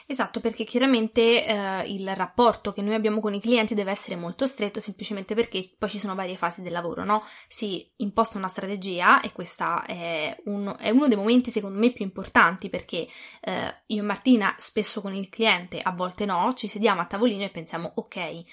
Esatto, 0.08 0.40
perché 0.40 0.66
chiaramente 0.66 1.46
eh, 1.46 1.92
il 1.92 2.16
rapporto 2.16 2.72
che 2.74 2.84
noi 2.84 2.94
abbiamo 2.94 3.20
con 3.20 3.34
i 3.34 3.42
clienti 3.42 3.74
deve 3.74 3.90
essere 3.90 4.16
molto 4.16 4.46
stretto 4.46 4.80
semplicemente 4.80 5.34
perché 5.34 5.74
poi 5.80 5.90
ci 5.90 5.98
sono 5.98 6.14
varie 6.14 6.38
fasi 6.38 6.62
del 6.62 6.74
lavoro, 6.74 7.04
no? 7.04 7.24
Si 7.48 7.92
imposta 7.98 8.38
una 8.38 8.48
strategia 8.48 9.20
e 9.22 9.32
questo 9.32 9.82
è, 9.84 10.38
un, 10.46 10.76
è, 10.78 10.92
uno 10.92 11.08
dei 11.08 11.18
momenti 11.18 11.50
secondo 11.50 11.80
me 11.80 11.92
più 11.92 12.06
importanti 12.06 12.70
perché 12.70 13.08
eh, 13.42 13.82
io 13.88 14.02
e 14.04 14.06
Martina 14.06 14.54
spesso 14.60 15.02
con 15.02 15.12
il 15.12 15.28
cliente, 15.28 15.82
a 15.82 15.92
volte 15.92 16.26
no, 16.26 16.54
ci 16.54 16.68
sediamo 16.68 17.02
a 17.02 17.06
tavolino 17.06 17.44
e 17.44 17.50
pensiamo 17.50 17.94
ok, 17.96 18.44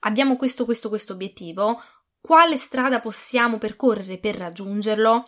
abbiamo 0.00 0.36
questo, 0.36 0.64
questo, 0.64 0.88
questo 0.88 1.12
obiettivo, 1.12 1.78
quale 2.22 2.56
strada 2.56 3.00
possiamo 3.00 3.58
percorrere 3.58 4.16
per 4.16 4.36
raggiungerlo? 4.36 5.26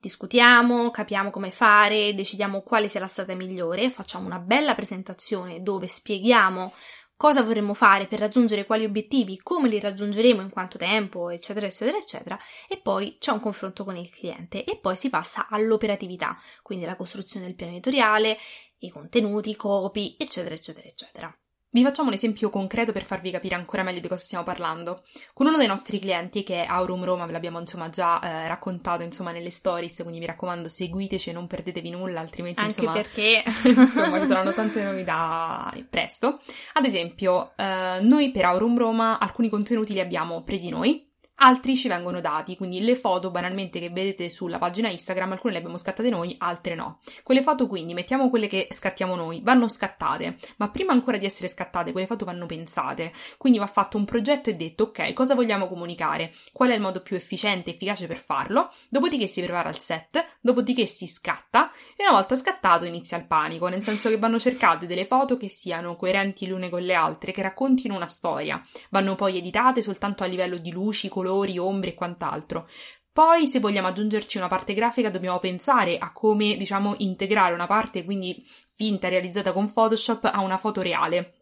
Discutiamo, 0.00 0.90
capiamo 0.90 1.30
come 1.30 1.50
fare, 1.50 2.14
decidiamo 2.14 2.62
quale 2.62 2.88
sia 2.88 3.00
la 3.00 3.06
strada 3.06 3.34
migliore, 3.34 3.90
facciamo 3.90 4.26
una 4.26 4.38
bella 4.38 4.74
presentazione 4.74 5.62
dove 5.62 5.86
spieghiamo 5.86 6.72
cosa 7.20 7.42
vorremmo 7.42 7.74
fare 7.74 8.06
per 8.06 8.18
raggiungere 8.18 8.64
quali 8.64 8.86
obiettivi, 8.86 9.36
come 9.36 9.68
li 9.68 9.78
raggiungeremo 9.78 10.40
in 10.40 10.48
quanto 10.48 10.78
tempo, 10.78 11.28
eccetera, 11.28 11.66
eccetera, 11.66 11.98
eccetera, 11.98 12.38
e 12.66 12.78
poi 12.78 13.18
c'è 13.20 13.30
un 13.30 13.40
confronto 13.40 13.84
con 13.84 13.94
il 13.94 14.08
cliente 14.08 14.64
e 14.64 14.78
poi 14.78 14.96
si 14.96 15.10
passa 15.10 15.46
all'operatività, 15.50 16.38
quindi 16.62 16.86
la 16.86 16.96
costruzione 16.96 17.44
del 17.44 17.54
piano 17.54 17.72
editoriale, 17.72 18.38
i 18.78 18.88
contenuti, 18.88 19.50
i 19.50 19.56
copy, 19.56 20.16
eccetera, 20.18 20.54
eccetera, 20.54 20.86
eccetera. 20.88 21.38
Vi 21.72 21.84
facciamo 21.84 22.08
un 22.08 22.14
esempio 22.14 22.50
concreto 22.50 22.90
per 22.90 23.04
farvi 23.04 23.30
capire 23.30 23.54
ancora 23.54 23.84
meglio 23.84 24.00
di 24.00 24.08
cosa 24.08 24.20
stiamo 24.20 24.42
parlando. 24.42 25.04
Con 25.32 25.46
uno 25.46 25.56
dei 25.56 25.68
nostri 25.68 26.00
clienti, 26.00 26.42
che 26.42 26.64
è 26.64 26.66
Aurum 26.66 27.04
Roma, 27.04 27.26
ve 27.26 27.32
l'abbiamo 27.32 27.60
insomma 27.60 27.88
già 27.90 28.20
eh, 28.20 28.48
raccontato 28.48 29.04
insomma 29.04 29.30
nelle 29.30 29.52
stories, 29.52 30.00
quindi 30.02 30.18
mi 30.18 30.26
raccomando 30.26 30.68
seguiteci 30.68 31.30
e 31.30 31.32
non 31.32 31.46
perdetevi 31.46 31.90
nulla, 31.90 32.18
altrimenti 32.18 32.60
Anche 32.60 32.80
insomma... 32.80 32.92
perché... 32.92 33.44
insomma 33.70 34.20
ci 34.20 34.26
saranno 34.26 34.52
tante 34.54 34.82
novità 34.82 35.72
presto. 35.88 36.40
Ad 36.72 36.84
esempio, 36.84 37.52
eh, 37.54 37.98
noi 38.02 38.32
per 38.32 38.46
Aurum 38.46 38.76
Roma 38.76 39.20
alcuni 39.20 39.48
contenuti 39.48 39.92
li 39.92 40.00
abbiamo 40.00 40.42
presi 40.42 40.70
noi, 40.70 41.08
altri 41.42 41.76
ci 41.76 41.88
vengono 41.88 42.20
dati, 42.20 42.56
quindi 42.56 42.80
le 42.80 42.96
foto 42.96 43.30
banalmente 43.30 43.80
che 43.80 43.90
vedete 43.90 44.28
sulla 44.28 44.58
pagina 44.58 44.88
Instagram, 44.88 45.32
alcune 45.32 45.52
le 45.54 45.58
abbiamo 45.58 45.78
scattate 45.78 46.10
noi, 46.10 46.34
altre 46.38 46.74
no. 46.74 47.00
Quelle 47.22 47.42
foto 47.42 47.66
quindi, 47.66 47.94
mettiamo 47.94 48.28
quelle 48.28 48.46
che 48.46 48.68
scattiamo 48.70 49.14
noi, 49.14 49.40
vanno 49.42 49.68
scattate, 49.68 50.36
ma 50.56 50.68
prima 50.70 50.92
ancora 50.92 51.16
di 51.16 51.24
essere 51.24 51.48
scattate, 51.48 51.92
quelle 51.92 52.06
foto 52.06 52.24
vanno 52.24 52.46
pensate, 52.46 53.12
quindi 53.38 53.58
va 53.58 53.66
fatto 53.66 53.96
un 53.96 54.04
progetto 54.04 54.50
e 54.50 54.54
detto 54.54 54.84
ok, 54.84 55.12
cosa 55.14 55.34
vogliamo 55.34 55.66
comunicare, 55.66 56.32
qual 56.52 56.70
è 56.70 56.74
il 56.74 56.80
modo 56.80 57.00
più 57.00 57.16
efficiente 57.16 57.70
e 57.70 57.74
efficace 57.74 58.06
per 58.06 58.18
farlo, 58.18 58.70
dopodiché 58.88 59.26
si 59.26 59.42
prepara 59.42 59.70
il 59.70 59.78
set, 59.78 60.36
dopodiché 60.40 60.86
si 60.86 61.06
scatta 61.06 61.70
e 61.96 62.04
una 62.04 62.12
volta 62.12 62.36
scattato 62.36 62.84
inizia 62.84 63.16
il 63.16 63.26
panico, 63.26 63.68
nel 63.68 63.82
senso 63.82 64.10
che 64.10 64.18
vanno 64.18 64.38
cercate 64.38 64.86
delle 64.86 65.06
foto 65.06 65.38
che 65.38 65.48
siano 65.48 65.96
coerenti 65.96 66.46
l'une 66.46 66.68
con 66.68 66.82
le 66.82 66.94
altre, 66.94 67.32
che 67.32 67.40
raccontino 67.40 67.94
una 67.94 68.08
storia, 68.08 68.62
vanno 68.90 69.14
poi 69.14 69.38
editate 69.38 69.80
soltanto 69.80 70.22
a 70.22 70.26
livello 70.26 70.58
di 70.58 70.70
luci, 70.70 71.08
colori, 71.08 71.28
colori, 71.30 71.58
ombre 71.58 71.90
e 71.90 71.94
quant'altro. 71.94 72.68
Poi, 73.12 73.48
se 73.48 73.60
vogliamo 73.60 73.88
aggiungerci 73.88 74.38
una 74.38 74.48
parte 74.48 74.74
grafica, 74.74 75.10
dobbiamo 75.10 75.38
pensare 75.38 75.98
a 75.98 76.12
come, 76.12 76.56
diciamo, 76.56 76.94
integrare 76.98 77.54
una 77.54 77.66
parte, 77.66 78.04
quindi 78.04 78.44
finta, 78.74 79.08
realizzata 79.08 79.52
con 79.52 79.72
Photoshop, 79.72 80.30
a 80.32 80.40
una 80.40 80.58
foto 80.58 80.80
reale. 80.80 81.34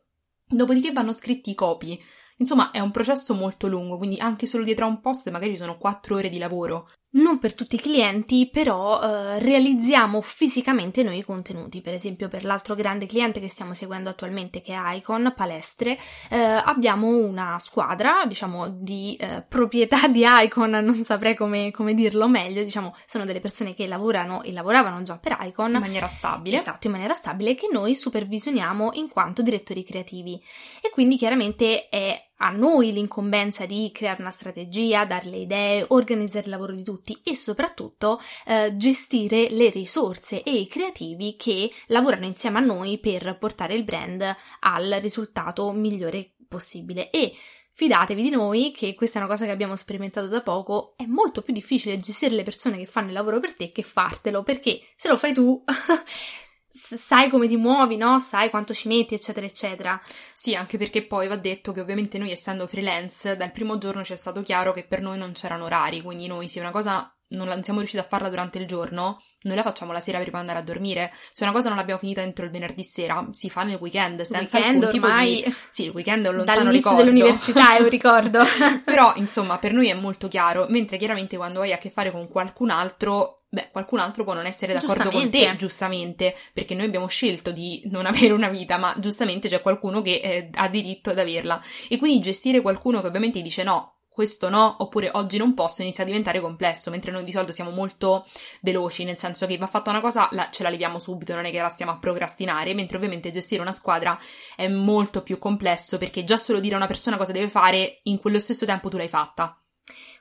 Dopodiché 0.46 0.92
vanno 0.92 1.12
scritti 1.12 1.50
i 1.50 1.54
copy. 1.54 2.00
Insomma, 2.38 2.70
è 2.70 2.80
un 2.80 2.90
processo 2.90 3.34
molto 3.34 3.66
lungo, 3.66 3.98
quindi 3.98 4.18
anche 4.18 4.46
solo 4.46 4.64
dietro 4.64 4.86
a 4.86 4.88
un 4.88 5.00
post 5.00 5.28
magari 5.30 5.52
ci 5.52 5.58
sono 5.58 5.76
4 5.76 6.16
ore 6.16 6.28
di 6.30 6.38
lavoro. 6.38 6.88
Non 7.10 7.38
per 7.38 7.54
tutti 7.54 7.76
i 7.76 7.80
clienti, 7.80 8.50
però 8.52 9.00
eh, 9.00 9.38
realizziamo 9.38 10.20
fisicamente 10.20 11.02
noi 11.02 11.18
i 11.18 11.24
contenuti. 11.24 11.80
Per 11.80 11.94
esempio, 11.94 12.28
per 12.28 12.44
l'altro 12.44 12.74
grande 12.74 13.06
cliente 13.06 13.40
che 13.40 13.48
stiamo 13.48 13.72
seguendo 13.72 14.10
attualmente, 14.10 14.60
che 14.60 14.74
è 14.74 14.94
Icon 14.96 15.32
Palestre, 15.34 15.98
eh, 16.28 16.36
abbiamo 16.36 17.08
una 17.08 17.58
squadra, 17.60 18.26
diciamo, 18.26 18.68
di 18.68 19.16
eh, 19.18 19.42
proprietà 19.48 20.06
di 20.06 20.22
Icon, 20.22 20.68
non 20.70 21.02
saprei 21.02 21.34
come, 21.34 21.70
come, 21.70 21.94
dirlo 21.94 22.28
meglio, 22.28 22.62
diciamo, 22.62 22.94
sono 23.06 23.24
delle 23.24 23.40
persone 23.40 23.72
che 23.72 23.86
lavorano 23.86 24.42
e 24.42 24.52
lavoravano 24.52 25.00
già 25.02 25.16
per 25.16 25.38
Icon. 25.40 25.72
In 25.72 25.80
maniera 25.80 26.08
stabile. 26.08 26.58
Esatto, 26.58 26.88
in 26.88 26.92
maniera 26.92 27.14
stabile, 27.14 27.54
che 27.54 27.68
noi 27.72 27.94
supervisioniamo 27.94 28.90
in 28.94 29.08
quanto 29.08 29.40
direttori 29.40 29.82
creativi. 29.82 30.38
E 30.82 30.90
quindi 30.90 31.16
chiaramente 31.16 31.88
è 31.88 32.27
a 32.38 32.50
noi 32.50 32.92
l'incombenza 32.92 33.66
di 33.66 33.90
creare 33.92 34.20
una 34.20 34.30
strategia, 34.30 35.04
dare 35.04 35.28
le 35.28 35.38
idee, 35.38 35.84
organizzare 35.88 36.44
il 36.44 36.50
lavoro 36.50 36.74
di 36.74 36.82
tutti 36.82 37.20
e 37.24 37.34
soprattutto 37.34 38.20
eh, 38.46 38.76
gestire 38.76 39.48
le 39.50 39.70
risorse 39.70 40.42
e 40.42 40.52
i 40.52 40.66
creativi 40.66 41.36
che 41.36 41.70
lavorano 41.86 42.26
insieme 42.26 42.58
a 42.58 42.62
noi 42.62 42.98
per 42.98 43.36
portare 43.38 43.74
il 43.74 43.84
brand 43.84 44.36
al 44.60 44.98
risultato 45.00 45.70
migliore 45.72 46.34
possibile. 46.48 47.10
E 47.10 47.34
fidatevi 47.72 48.22
di 48.22 48.30
noi 48.30 48.72
che 48.72 48.94
questa 48.94 49.18
è 49.18 49.22
una 49.22 49.30
cosa 49.30 49.44
che 49.44 49.52
abbiamo 49.52 49.76
sperimentato 49.76 50.26
da 50.26 50.42
poco, 50.42 50.94
è 50.96 51.04
molto 51.04 51.42
più 51.42 51.52
difficile 51.52 52.00
gestire 52.00 52.34
le 52.34 52.42
persone 52.42 52.76
che 52.76 52.86
fanno 52.86 53.08
il 53.08 53.12
lavoro 53.12 53.38
per 53.38 53.54
te 53.54 53.70
che 53.70 53.82
fartelo, 53.82 54.42
perché 54.42 54.80
se 54.96 55.08
lo 55.08 55.16
fai 55.16 55.32
tu 55.32 55.62
sai 56.70 57.30
come 57.30 57.48
ti 57.48 57.56
muovi, 57.56 57.96
no? 57.96 58.18
Sai 58.18 58.50
quanto 58.50 58.74
ci 58.74 58.88
metti, 58.88 59.14
eccetera, 59.14 59.46
eccetera. 59.46 60.00
Sì, 60.32 60.54
anche 60.54 60.78
perché 60.78 61.04
poi 61.04 61.26
va 61.28 61.36
detto 61.36 61.72
che 61.72 61.80
ovviamente 61.80 62.18
noi 62.18 62.30
essendo 62.30 62.66
freelance, 62.66 63.36
dal 63.36 63.52
primo 63.52 63.78
giorno 63.78 64.04
ci 64.04 64.12
è 64.12 64.16
stato 64.16 64.42
chiaro 64.42 64.72
che 64.72 64.84
per 64.84 65.00
noi 65.00 65.18
non 65.18 65.32
c'erano 65.32 65.64
orari, 65.64 66.02
quindi 66.02 66.26
noi 66.26 66.48
se 66.48 66.60
una 66.60 66.70
cosa 66.70 67.12
non 67.30 67.62
siamo 67.62 67.80
riusciti 67.80 68.02
a 68.02 68.06
farla 68.06 68.30
durante 68.30 68.58
il 68.58 68.66
giorno, 68.66 69.20
noi 69.42 69.56
la 69.56 69.62
facciamo 69.62 69.92
la 69.92 70.00
sera 70.00 70.18
prima 70.18 70.40
di 70.40 70.48
andare 70.48 70.58
a 70.60 70.62
dormire. 70.62 71.12
Se 71.32 71.44
una 71.44 71.52
cosa 71.52 71.68
non 71.68 71.76
l'abbiamo 71.76 72.00
finita 72.00 72.22
entro 72.22 72.44
il 72.44 72.50
venerdì 72.50 72.82
sera, 72.82 73.26
si 73.32 73.50
fa 73.50 73.64
nel 73.64 73.76
weekend, 73.78 74.22
senza 74.22 74.56
weekend 74.56 74.84
alcun 74.84 75.02
ormai... 75.02 75.36
tipo 75.36 75.48
di... 75.48 75.56
Sì, 75.70 75.84
il 75.84 75.90
weekend 75.90 76.24
è 76.24 76.28
un 76.28 76.36
lontano 76.36 76.62
Dall'inizio 76.62 76.90
ricordo. 76.90 77.10
dell'università 77.10 77.76
è 77.76 77.82
un 77.82 77.88
ricordo. 77.88 78.44
Però, 78.84 79.12
insomma, 79.16 79.58
per 79.58 79.72
noi 79.72 79.88
è 79.88 79.94
molto 79.94 80.28
chiaro, 80.28 80.66
mentre 80.68 80.96
chiaramente 80.96 81.36
quando 81.36 81.60
hai 81.60 81.72
a 81.72 81.78
che 81.78 81.90
fare 81.90 82.10
con 82.10 82.28
qualcun 82.28 82.70
altro 82.70 83.37
beh, 83.48 83.70
qualcun 83.72 83.98
altro 83.98 84.24
può 84.24 84.34
non 84.34 84.46
essere 84.46 84.72
d'accordo 84.74 85.10
con 85.10 85.30
te, 85.30 85.54
giustamente, 85.56 86.36
perché 86.52 86.74
noi 86.74 86.86
abbiamo 86.86 87.06
scelto 87.06 87.50
di 87.50 87.82
non 87.86 88.04
avere 88.06 88.32
una 88.32 88.48
vita, 88.48 88.76
ma 88.76 88.94
giustamente 88.98 89.48
c'è 89.48 89.62
qualcuno 89.62 90.02
che 90.02 90.20
eh, 90.22 90.50
ha 90.54 90.68
diritto 90.68 91.10
ad 91.10 91.18
averla. 91.18 91.62
E 91.88 91.98
quindi 91.98 92.20
gestire 92.20 92.60
qualcuno 92.60 93.00
che 93.00 93.06
ovviamente 93.06 93.40
dice 93.42 93.62
no, 93.62 93.98
questo 94.18 94.48
no, 94.48 94.74
oppure 94.80 95.10
oggi 95.12 95.36
non 95.36 95.54
posso, 95.54 95.82
inizia 95.82 96.02
a 96.02 96.06
diventare 96.06 96.40
complesso, 96.40 96.90
mentre 96.90 97.12
noi 97.12 97.22
di 97.22 97.30
solito 97.30 97.52
siamo 97.52 97.70
molto 97.70 98.26
veloci, 98.62 99.04
nel 99.04 99.16
senso 99.16 99.46
che 99.46 99.56
va 99.56 99.68
fatta 99.68 99.90
una 99.90 100.00
cosa, 100.00 100.28
la, 100.32 100.50
ce 100.50 100.64
la 100.64 100.70
leviamo 100.70 100.98
subito, 100.98 101.36
non 101.36 101.44
è 101.44 101.52
che 101.52 101.60
la 101.60 101.68
stiamo 101.68 101.92
a 101.92 101.98
procrastinare, 101.98 102.74
mentre 102.74 102.96
ovviamente 102.96 103.30
gestire 103.30 103.62
una 103.62 103.70
squadra 103.70 104.18
è 104.56 104.66
molto 104.66 105.22
più 105.22 105.38
complesso, 105.38 105.98
perché 105.98 106.24
già 106.24 106.36
solo 106.36 106.58
dire 106.58 106.74
a 106.74 106.78
una 106.78 106.88
persona 106.88 107.16
cosa 107.16 107.30
deve 107.30 107.48
fare, 107.48 108.00
in 108.04 108.18
quello 108.18 108.40
stesso 108.40 108.66
tempo 108.66 108.88
tu 108.88 108.96
l'hai 108.96 109.08
fatta. 109.08 109.56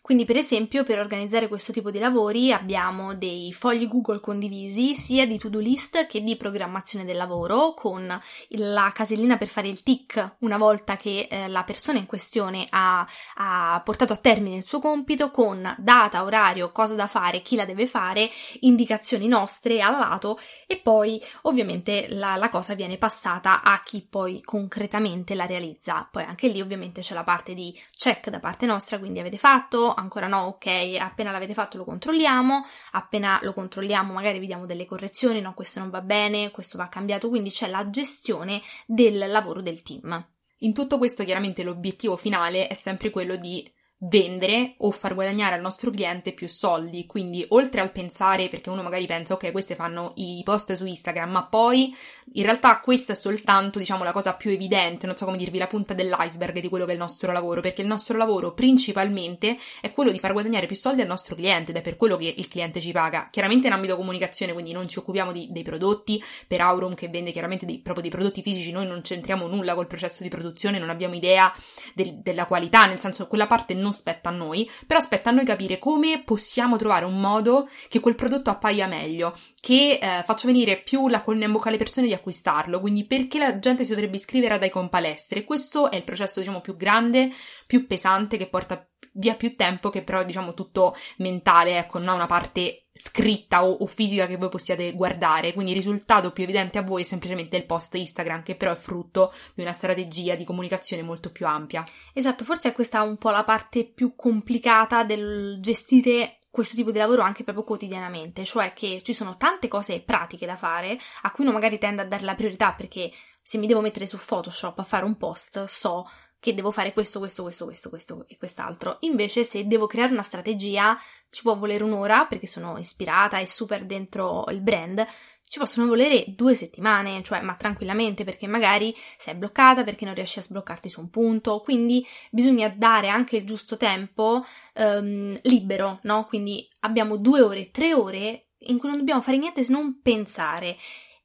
Quindi, 0.07 0.23
per 0.23 0.37
esempio, 0.37 0.85
per 0.85 0.99
organizzare 0.99 1.49
questo 1.49 1.73
tipo 1.73 1.91
di 1.91 1.99
lavori 1.99 2.53
abbiamo 2.53 3.13
dei 3.13 3.51
fogli 3.51 3.89
Google 3.89 4.21
condivisi 4.21 4.95
sia 4.95 5.27
di 5.27 5.37
to-do 5.37 5.59
list 5.59 6.07
che 6.07 6.23
di 6.23 6.37
programmazione 6.37 7.03
del 7.03 7.17
lavoro, 7.17 7.73
con 7.73 8.17
la 8.51 8.91
casellina 8.95 9.37
per 9.37 9.49
fare 9.49 9.67
il 9.67 9.83
tick 9.83 10.35
una 10.39 10.57
volta 10.57 10.95
che 10.95 11.27
eh, 11.29 11.49
la 11.49 11.65
persona 11.65 11.97
in 11.97 12.05
questione 12.05 12.67
ha, 12.69 13.05
ha, 13.35 13.81
portato 13.83 14.13
a 14.13 14.15
termine 14.15 14.55
il 14.55 14.65
suo 14.65 14.79
compito, 14.79 15.29
con 15.29 15.75
data, 15.77 16.23
orario, 16.23 16.71
cosa 16.71 16.95
da 16.95 17.07
fare, 17.07 17.41
chi 17.41 17.57
la 17.57 17.65
deve 17.65 17.85
fare, 17.85 18.29
indicazioni 18.61 19.27
nostre 19.27 19.81
al 19.81 19.97
lato 19.97 20.39
e 20.67 20.77
poi 20.77 21.21
ovviamente 21.41 22.05
la, 22.11 22.37
la 22.37 22.47
cosa 22.47 22.75
viene 22.75 22.97
passata 22.97 23.61
a 23.61 23.81
chi 23.83 24.07
poi 24.09 24.41
concretamente 24.41 25.35
la 25.35 25.45
realizza. 25.45 26.07
Poi 26.09 26.23
anche 26.23 26.47
lì 26.47 26.61
ovviamente 26.61 27.01
c'è 27.01 27.13
la 27.13 27.25
parte 27.25 27.53
di 27.53 27.77
check 27.91 28.29
da 28.29 28.39
parte 28.39 28.65
nostra, 28.65 28.99
quindi 28.99 29.19
avete 29.19 29.37
fatto, 29.37 29.95
ancora 29.97 30.27
no, 30.27 30.43
ok, 30.43 30.97
appena 30.99 31.31
l'avete 31.31 31.53
fatto 31.53 31.77
lo 31.77 31.83
controlliamo, 31.83 32.65
appena 32.91 33.39
lo 33.41 33.53
controlliamo 33.53 34.13
magari 34.13 34.39
vediamo 34.39 34.65
delle 34.65 34.85
correzioni, 34.85 35.41
no, 35.41 35.53
questo 35.53 35.79
non 35.79 35.89
va 35.89 36.01
bene, 36.01 36.51
questo 36.51 36.77
va 36.77 36.87
cambiato, 36.87 37.29
quindi 37.29 37.49
c'è 37.49 37.67
la 37.67 37.89
gestione 37.89 38.61
del 38.85 39.17
lavoro 39.27 39.61
del 39.61 39.81
team. 39.81 40.25
In 40.61 40.73
tutto 40.73 40.97
questo 40.97 41.23
chiaramente 41.23 41.63
l'obiettivo 41.63 42.17
finale 42.17 42.67
è 42.67 42.73
sempre 42.73 43.09
quello 43.09 43.35
di 43.35 43.69
vendere 43.99 44.73
o 44.79 44.91
far 44.91 45.15
guadagnare 45.15 45.55
al 45.55 45.61
nostro 45.61 45.89
cliente 45.89 46.33
più 46.33 46.47
soldi. 46.47 47.05
Quindi, 47.05 47.45
oltre 47.49 47.81
al 47.81 47.91
pensare, 47.91 48.47
perché 48.49 48.69
uno 48.69 48.83
magari 48.83 49.05
pensa, 49.05 49.33
ok, 49.33 49.51
queste 49.51 49.75
fanno 49.75 50.13
i 50.15 50.41
post 50.43 50.73
su 50.73 50.85
Instagram, 50.85 51.31
ma 51.31 51.45
poi 51.45 51.95
in 52.33 52.43
realtà 52.43 52.79
questa 52.79 53.13
è 53.13 53.15
soltanto, 53.15 53.79
diciamo, 53.79 54.03
la 54.03 54.11
cosa 54.11 54.33
più 54.33 54.51
evidente, 54.51 55.07
non 55.07 55.17
so 55.17 55.25
come 55.25 55.37
dirvi, 55.37 55.57
la 55.57 55.67
punta 55.67 55.93
dell'iceberg 55.93 56.59
di 56.59 56.69
quello 56.69 56.85
che 56.85 56.91
è 56.91 56.93
il 56.93 56.99
nostro 56.99 57.31
lavoro, 57.31 57.61
perché 57.61 57.81
il 57.81 57.87
nostro 57.87 58.17
lavoro 58.17 58.53
principalmente 58.53 59.57
è 59.81 59.91
quello 59.91 60.11
di 60.11 60.19
far 60.19 60.33
guadagnare 60.33 60.67
più 60.67 60.75
soldi 60.75 61.01
al 61.01 61.07
nostro 61.07 61.35
cliente 61.35 61.71
ed 61.71 61.77
è 61.77 61.81
per 61.81 61.95
quello 61.95 62.17
che 62.17 62.33
il 62.35 62.47
cliente 62.47 62.79
ci 62.79 62.91
paga. 62.91 63.29
Chiaramente 63.31 63.67
in 63.67 63.73
ambito 63.73 63.95
comunicazione, 63.95 64.53
quindi 64.53 64.71
non 64.71 64.87
ci 64.87 64.99
occupiamo 64.99 65.31
di, 65.31 65.47
dei 65.51 65.63
prodotti, 65.63 66.23
per 66.47 66.61
Aurum 66.61 66.93
che 66.93 67.07
vende 67.09 67.31
chiaramente 67.31 67.65
dei, 67.65 67.79
proprio 67.79 68.03
dei 68.03 68.11
prodotti 68.11 68.41
fisici, 68.41 68.71
noi 68.71 68.85
non 68.85 69.01
c'entriamo 69.01 69.47
nulla 69.47 69.73
col 69.73 69.87
processo 69.87 70.23
di 70.23 70.29
produzione, 70.29 70.77
non 70.77 70.89
abbiamo 70.89 71.15
idea 71.15 71.51
del, 71.95 72.19
della 72.19 72.45
qualità, 72.45 72.85
nel 72.85 72.99
senso 72.99 73.27
quella 73.27 73.47
parte 73.47 73.73
non 73.73 73.86
non 73.87 73.93
spetta 73.93 74.29
a 74.29 74.33
noi, 74.33 74.69
però 74.85 74.99
spetta 74.99 75.29
a 75.29 75.33
noi 75.33 75.45
capire 75.45 75.79
come 75.79 76.21
possiamo 76.23 76.77
trovare 76.77 77.05
un 77.05 77.19
modo 77.19 77.69
che 77.87 77.99
quel 77.99 78.15
prodotto 78.15 78.49
appaia 78.49 78.87
meglio, 78.87 79.35
che 79.59 79.99
eh, 80.01 80.23
faccia 80.23 80.47
venire 80.47 80.77
più 80.77 81.07
la 81.07 81.21
colonna 81.21 81.45
in 81.45 81.51
bocca 81.51 81.69
alle 81.69 81.77
persone 81.77 82.07
di 82.07 82.13
acquistarlo, 82.13 82.79
quindi 82.79 83.05
perché 83.05 83.39
la 83.39 83.59
gente 83.59 83.83
si 83.83 83.91
dovrebbe 83.91 84.17
iscrivere 84.17 84.55
ad 84.55 84.63
Icon 84.63 84.89
Palestre. 84.89 85.43
Questo 85.43 85.89
è 85.89 85.95
il 85.95 86.03
processo, 86.03 86.39
diciamo, 86.39 86.61
più 86.61 86.75
grande, 86.75 87.31
più 87.65 87.87
pesante, 87.87 88.37
che 88.37 88.47
porta 88.47 88.85
via 89.17 89.35
più 89.35 89.55
tempo, 89.55 89.89
che 89.89 90.03
però 90.03 90.23
diciamo 90.23 90.53
tutto 90.53 90.95
mentale, 91.17 91.77
ecco, 91.77 91.99
non 91.99 92.09
ha 92.09 92.13
una 92.13 92.25
parte 92.25 92.87
scritta 92.93 93.63
o, 93.63 93.71
o, 93.71 93.85
fisica 93.85 94.25
che 94.25 94.37
voi 94.37 94.49
possiate 94.49 94.91
guardare. 94.93 95.53
Quindi 95.53 95.71
il 95.71 95.77
risultato 95.77 96.31
più 96.31 96.43
evidente 96.43 96.77
a 96.77 96.83
voi 96.83 97.01
è 97.01 97.05
semplicemente 97.05 97.57
il 97.57 97.65
post 97.65 97.93
Instagram, 97.95 98.43
che 98.43 98.55
però 98.55 98.71
è 98.71 98.75
frutto 98.75 99.33
di 99.53 99.61
una 99.61 99.73
strategia 99.73 100.35
di 100.35 100.43
comunicazione 100.43 101.03
molto 101.03 101.31
più 101.31 101.45
ampia. 101.45 101.83
Esatto, 102.13 102.43
forse 102.43 102.69
è 102.69 102.73
questa 102.73 103.01
un 103.01 103.17
po' 103.17 103.29
la 103.29 103.43
parte 103.43 103.85
più 103.85 104.15
complicata 104.15 105.03
del 105.03 105.57
gestire 105.61 106.39
questo 106.49 106.75
tipo 106.75 106.91
di 106.91 106.97
lavoro 106.97 107.21
anche 107.21 107.43
proprio 107.43 107.63
quotidianamente, 107.63 108.43
cioè 108.43 108.73
che 108.73 109.01
ci 109.03 109.13
sono 109.13 109.37
tante 109.37 109.67
cose 109.67 110.01
pratiche 110.01 110.47
da 110.47 110.55
fare 110.55 110.97
a 111.21 111.31
cui 111.31 111.43
uno 111.43 111.53
magari 111.53 111.77
tende 111.77 112.01
a 112.01 112.05
dare 112.05 112.23
la 112.23 112.33
priorità 112.33 112.73
perché 112.73 113.11
se 113.43 113.59
mi 113.59 113.67
devo 113.67 113.81
mettere 113.81 114.07
su 114.07 114.17
Photoshop 114.17 114.79
a 114.79 114.83
fare 114.83 115.05
un 115.05 115.17
post 115.17 115.65
so 115.65 116.09
che 116.39 116.53
devo 116.53 116.71
fare 116.71 116.93
questo, 116.93 117.19
questo, 117.19 117.43
questo, 117.43 117.65
questo, 117.65 117.89
questo 117.89 118.25
e 118.27 118.37
quest'altro. 118.37 118.97
Invece, 119.01 119.43
se 119.43 119.65
devo 119.67 119.87
creare 119.87 120.13
una 120.13 120.21
strategia, 120.21 120.97
ci 121.29 121.41
può 121.41 121.57
volere 121.57 121.83
un'ora 121.83 122.25
perché 122.25 122.47
sono 122.47 122.77
ispirata 122.77 123.39
e 123.39 123.47
super 123.47 123.85
dentro 123.85 124.45
il 124.49 124.61
brand. 124.61 125.05
Ci 125.49 125.59
possono 125.59 125.87
volere 125.87 126.25
due 126.27 126.53
settimane, 126.53 127.23
cioè, 127.23 127.39
ma 127.41 127.55
tranquillamente, 127.55 128.25
perché 128.25 128.47
magari 128.47 128.93
sei 129.17 129.35
bloccata, 129.35 129.85
perché 129.85 130.03
non 130.03 130.13
riesci 130.13 130.39
a 130.39 130.41
sbloccarti 130.41 130.89
su 130.89 130.99
un 130.99 131.09
punto, 131.09 131.61
quindi 131.61 132.05
bisogna 132.29 132.67
dare 132.67 133.07
anche 133.07 133.37
il 133.37 133.45
giusto 133.45 133.77
tempo 133.77 134.43
um, 134.73 135.39
libero, 135.43 135.99
no? 136.01 136.25
Quindi 136.25 136.69
abbiamo 136.81 137.15
due 137.15 137.41
ore, 137.41 137.71
tre 137.71 137.93
ore 137.93 138.49
in 138.59 138.77
cui 138.77 138.89
non 138.89 138.97
dobbiamo 138.97 139.21
fare 139.21 139.37
niente 139.37 139.63
se 139.63 139.71
non 139.71 140.01
pensare. 140.01 140.75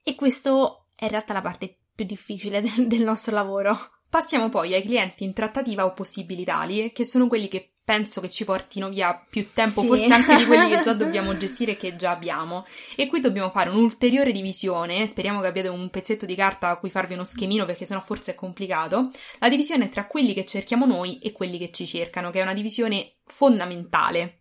E 0.04 0.14
questo 0.14 0.86
è 0.94 1.04
in 1.04 1.10
realtà 1.10 1.32
la 1.32 1.42
parte 1.42 1.80
più 1.92 2.04
difficile 2.04 2.60
del, 2.60 2.86
del 2.86 3.02
nostro 3.02 3.34
lavoro. 3.34 3.76
Passiamo 4.12 4.50
poi 4.50 4.74
ai 4.74 4.82
clienti 4.82 5.24
in 5.24 5.32
trattativa 5.32 5.86
o 5.86 5.94
possibili 5.94 6.44
tali, 6.44 6.92
che 6.92 7.02
sono 7.02 7.28
quelli 7.28 7.48
che 7.48 7.76
penso 7.82 8.20
che 8.20 8.28
ci 8.28 8.44
portino 8.44 8.90
via 8.90 9.14
più 9.14 9.54
tempo, 9.54 9.80
sì. 9.80 9.86
forse 9.86 10.12
anche 10.12 10.36
di 10.36 10.44
quelli 10.44 10.68
che 10.68 10.82
già 10.82 10.92
dobbiamo 10.92 11.34
gestire 11.38 11.72
e 11.72 11.76
che 11.78 11.96
già 11.96 12.10
abbiamo. 12.10 12.66
E 12.94 13.06
qui 13.06 13.20
dobbiamo 13.20 13.48
fare 13.48 13.70
un'ulteriore 13.70 14.30
divisione, 14.30 15.06
speriamo 15.06 15.40
che 15.40 15.46
abbiate 15.46 15.68
un 15.68 15.88
pezzetto 15.88 16.26
di 16.26 16.34
carta 16.34 16.68
a 16.68 16.76
cui 16.76 16.90
farvi 16.90 17.14
uno 17.14 17.24
schemino 17.24 17.64
perché 17.64 17.86
sennò 17.86 18.02
forse 18.02 18.32
è 18.32 18.34
complicato. 18.34 19.08
La 19.38 19.48
divisione 19.48 19.88
tra 19.88 20.06
quelli 20.06 20.34
che 20.34 20.44
cerchiamo 20.44 20.84
noi 20.84 21.18
e 21.20 21.32
quelli 21.32 21.56
che 21.56 21.70
ci 21.70 21.86
cercano, 21.86 22.28
che 22.28 22.40
è 22.40 22.42
una 22.42 22.52
divisione 22.52 23.14
fondamentale. 23.24 24.40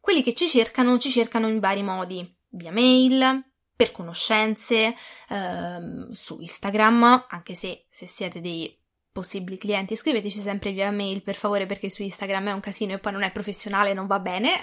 Quelli 0.00 0.22
che 0.22 0.34
ci 0.34 0.46
cercano 0.46 0.98
ci 0.98 1.08
cercano 1.08 1.48
in 1.48 1.60
vari 1.60 1.82
modi, 1.82 2.30
via 2.50 2.72
mail, 2.72 3.42
per 3.74 3.90
conoscenze, 3.90 4.94
ehm, 5.30 6.10
su 6.10 6.42
Instagram, 6.42 7.24
anche 7.30 7.54
se 7.54 7.86
se 7.88 8.06
siete 8.06 8.42
dei 8.42 8.80
possibili 9.12 9.58
clienti, 9.58 9.94
scriveteci 9.94 10.38
sempre 10.38 10.72
via 10.72 10.90
mail 10.90 11.22
per 11.22 11.34
favore 11.34 11.66
perché 11.66 11.90
su 11.90 12.02
Instagram 12.02 12.48
è 12.48 12.52
un 12.52 12.60
casino 12.60 12.94
e 12.94 12.98
poi 12.98 13.12
non 13.12 13.22
è 13.22 13.30
professionale, 13.30 13.92
non 13.92 14.06
va 14.06 14.18
bene. 14.18 14.62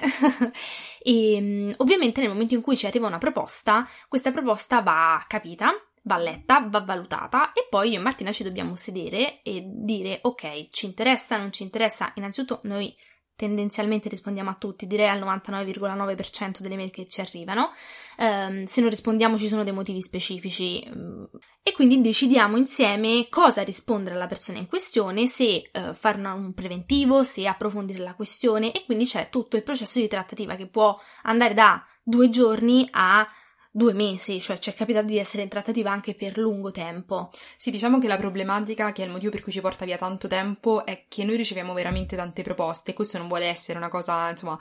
e 1.01 1.37
mm, 1.39 1.71
ovviamente 1.77 2.19
nel 2.19 2.29
momento 2.29 2.55
in 2.55 2.61
cui 2.61 2.75
ci 2.75 2.87
arriva 2.87 3.07
una 3.07 3.19
proposta, 3.19 3.87
questa 4.07 4.31
proposta 4.31 4.81
va 4.81 5.23
capita, 5.27 5.71
va 6.03 6.17
letta, 6.17 6.65
va 6.67 6.81
valutata 6.81 7.53
e 7.53 7.67
poi 7.69 7.91
io 7.91 7.99
e 7.99 8.01
Martina 8.01 8.31
ci 8.31 8.43
dobbiamo 8.43 8.75
sedere 8.75 9.41
e 9.43 9.63
dire 9.65 10.19
ok, 10.23 10.69
ci 10.71 10.87
interessa, 10.87 11.37
non 11.37 11.51
ci 11.51 11.63
interessa. 11.63 12.11
Innanzitutto 12.15 12.61
noi 12.63 12.95
tendenzialmente 13.39 14.09
rispondiamo 14.09 14.49
a 14.49 14.55
tutti, 14.59 14.85
direi 14.85 15.07
al 15.07 15.21
99,9% 15.21 16.59
delle 16.59 16.75
mail 16.75 16.91
che 16.91 17.07
ci 17.07 17.21
arrivano. 17.21 17.71
Um, 18.17 18.65
se 18.65 18.81
non 18.81 18.89
rispondiamo 18.89 19.37
ci 19.37 19.47
sono 19.47 19.63
dei 19.63 19.71
motivi 19.71 20.01
specifici 20.01 20.85
um, 20.93 21.25
e 21.63 21.71
quindi 21.71 22.01
decidiamo 22.01 22.57
insieme 22.57 23.27
cosa 23.29 23.63
rispondere 23.63 24.15
alla 24.15 24.27
persona 24.27 24.57
in 24.57 24.67
questione, 24.67 25.25
se 25.27 25.69
uh, 25.71 25.93
fare 25.93 26.19
un 26.19 26.53
preventivo, 26.53 27.23
se 27.23 27.47
approfondire 27.47 28.03
la 28.03 28.13
questione 28.13 28.73
e 28.73 28.83
quindi 28.83 29.05
c'è 29.05 29.29
tutto 29.29 29.55
il 29.55 29.63
processo 29.63 29.99
di 29.99 30.09
trattativa 30.09 30.57
che 30.57 30.67
può 30.67 30.99
andare 31.23 31.53
da 31.53 31.81
due 32.03 32.27
giorni 32.27 32.89
a 32.91 33.25
due 33.71 33.93
mesi, 33.93 34.41
cioè 34.41 34.57
ci 34.57 34.71
è 34.71 34.73
capitato 34.73 35.05
di 35.05 35.19
essere 35.19 35.43
in 35.43 35.49
trattativa 35.49 35.91
anche 35.91 36.15
per 36.15 36.37
lungo 36.37 36.71
tempo. 36.71 37.29
Sì, 37.55 37.69
diciamo 37.71 37.99
che 37.99 38.07
la 38.07 38.17
problematica, 38.17 38.91
che 38.91 39.03
è 39.03 39.05
il 39.05 39.11
motivo 39.11 39.31
per 39.31 39.43
cui 39.43 39.51
ci 39.51 39.61
porta 39.61 39.85
via 39.85 39.97
tanto 39.97 40.27
tempo, 40.27 40.85
è 40.85 41.05
che 41.07 41.23
noi 41.23 41.37
riceviamo 41.37 41.73
veramente 41.73 42.15
tante 42.15 42.41
proposte. 42.41 42.93
Questo 42.93 43.17
non 43.17 43.27
vuole 43.27 43.45
essere 43.45 43.77
una 43.77 43.89
cosa, 43.89 44.29
insomma, 44.29 44.59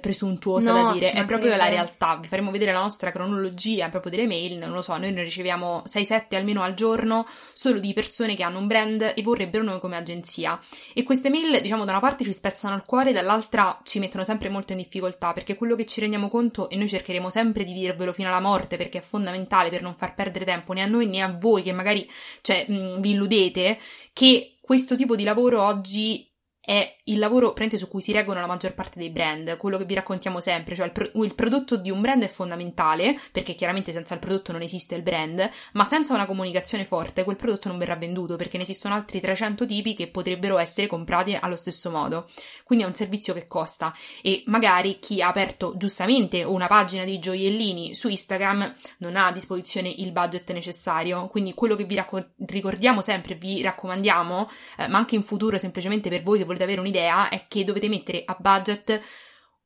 presuntuosa 0.00 0.72
no, 0.72 0.82
da 0.84 0.92
dire, 0.92 1.10
è 1.10 1.24
proprio 1.24 1.56
la 1.56 1.68
realtà. 1.68 2.16
Vi 2.16 2.28
faremo 2.28 2.50
vedere 2.50 2.72
la 2.72 2.80
nostra 2.80 3.10
cronologia 3.10 3.88
proprio 3.88 4.10
delle 4.10 4.26
mail, 4.26 4.58
non 4.58 4.72
lo 4.72 4.82
so, 4.82 4.96
noi 4.96 5.12
ne 5.12 5.22
riceviamo 5.22 5.82
6-7 5.86 6.36
almeno 6.36 6.62
al 6.62 6.74
giorno 6.74 7.26
solo 7.52 7.80
di 7.80 7.92
persone 7.92 8.36
che 8.36 8.42
hanno 8.42 8.58
un 8.58 8.66
brand 8.66 9.12
e 9.14 9.22
vorrebbero 9.22 9.64
noi 9.64 9.80
come 9.80 9.96
agenzia. 9.96 10.58
E 10.94 11.02
queste 11.02 11.30
mail, 11.30 11.60
diciamo, 11.60 11.84
da 11.84 11.90
una 11.90 12.00
parte 12.00 12.24
ci 12.24 12.32
spezzano 12.32 12.76
il 12.76 12.84
cuore, 12.86 13.12
dall'altra 13.12 13.80
ci 13.82 13.98
mettono 13.98 14.24
sempre 14.24 14.48
molto 14.48 14.72
in 14.72 14.78
difficoltà, 14.78 15.32
perché 15.32 15.56
quello 15.56 15.74
che 15.74 15.86
ci 15.86 16.00
rendiamo 16.00 16.28
conto, 16.28 16.68
e 16.68 16.76
noi 16.76 16.88
cercheremo 16.88 17.28
sempre 17.28 17.64
di 17.64 17.72
dirvelo 17.72 18.12
fino 18.12 18.28
alla 18.28 18.35
la 18.36 18.40
morte 18.40 18.76
perché 18.76 18.98
è 18.98 19.02
fondamentale 19.02 19.70
per 19.70 19.82
non 19.82 19.94
far 19.94 20.14
perdere 20.14 20.44
tempo 20.44 20.72
né 20.72 20.82
a 20.82 20.86
noi 20.86 21.06
né 21.06 21.20
a 21.22 21.36
voi 21.38 21.62
che 21.62 21.72
magari 21.72 22.08
cioè, 22.42 22.66
mh, 22.68 23.00
vi 23.00 23.10
illudete 23.10 23.78
che 24.12 24.56
questo 24.60 24.96
tipo 24.96 25.16
di 25.16 25.24
lavoro 25.24 25.62
oggi 25.62 26.28
è 26.66 26.96
il 27.04 27.20
lavoro 27.20 27.54
su 27.76 27.88
cui 27.88 28.00
si 28.02 28.10
reggono 28.10 28.40
la 28.40 28.48
maggior 28.48 28.74
parte 28.74 28.98
dei 28.98 29.10
brand, 29.10 29.56
quello 29.56 29.78
che 29.78 29.84
vi 29.84 29.94
raccontiamo 29.94 30.40
sempre, 30.40 30.74
cioè 30.74 30.86
il, 30.86 30.92
pro- 30.92 31.22
il, 31.22 31.34
prodotto 31.34 31.76
di 31.76 31.92
un 31.92 32.00
brand 32.00 32.24
è 32.24 32.28
fondamentale, 32.28 33.16
perché 33.30 33.54
chiaramente 33.54 33.92
senza 33.92 34.14
il 34.14 34.20
prodotto 34.20 34.50
non 34.50 34.62
esiste 34.62 34.96
il 34.96 35.02
brand, 35.02 35.48
ma 35.74 35.84
senza 35.84 36.12
una 36.12 36.26
comunicazione 36.26 36.84
forte 36.84 37.22
quel 37.22 37.36
prodotto 37.36 37.68
non 37.68 37.78
verrà 37.78 37.94
venduto, 37.94 38.34
perché 38.34 38.56
ne 38.56 38.64
esistono 38.64 38.96
altri 38.96 39.20
300 39.20 39.64
tipi 39.64 39.94
che 39.94 40.08
potrebbero 40.08 40.58
essere 40.58 40.88
comprati 40.88 41.38
allo 41.40 41.54
stesso 41.54 41.88
modo. 41.88 42.28
Quindi 42.64 42.84
è 42.84 42.88
un 42.88 42.94
servizio 42.94 43.32
che 43.32 43.46
costa 43.46 43.94
e 44.20 44.42
magari 44.46 44.98
chi 44.98 45.22
ha 45.22 45.28
aperto 45.28 45.74
giustamente 45.76 46.42
una 46.42 46.66
pagina 46.66 47.04
di 47.04 47.20
gioiellini 47.20 47.94
su 47.94 48.08
Instagram 48.08 48.74
non 48.98 49.14
ha 49.14 49.26
a 49.26 49.32
disposizione 49.32 49.88
il 49.88 50.10
budget 50.10 50.50
necessario, 50.50 51.28
quindi 51.28 51.54
quello 51.54 51.76
che 51.76 51.84
vi 51.84 51.94
racco- 51.94 52.30
ricordiamo 52.44 53.00
sempre, 53.00 53.36
vi 53.36 53.62
raccomandiamo, 53.62 54.50
eh, 54.78 54.88
ma 54.88 54.98
anche 54.98 55.14
in 55.14 55.22
futuro 55.22 55.58
semplicemente 55.58 56.08
per 56.08 56.24
voi 56.24 56.38
se 56.38 56.44
volete 56.44 56.55
volete 56.56 56.64
avere 56.64 56.80
un'idea 56.80 57.28
è 57.28 57.46
che 57.48 57.64
dovete 57.64 57.88
mettere 57.88 58.22
a 58.24 58.36
budget 58.38 59.00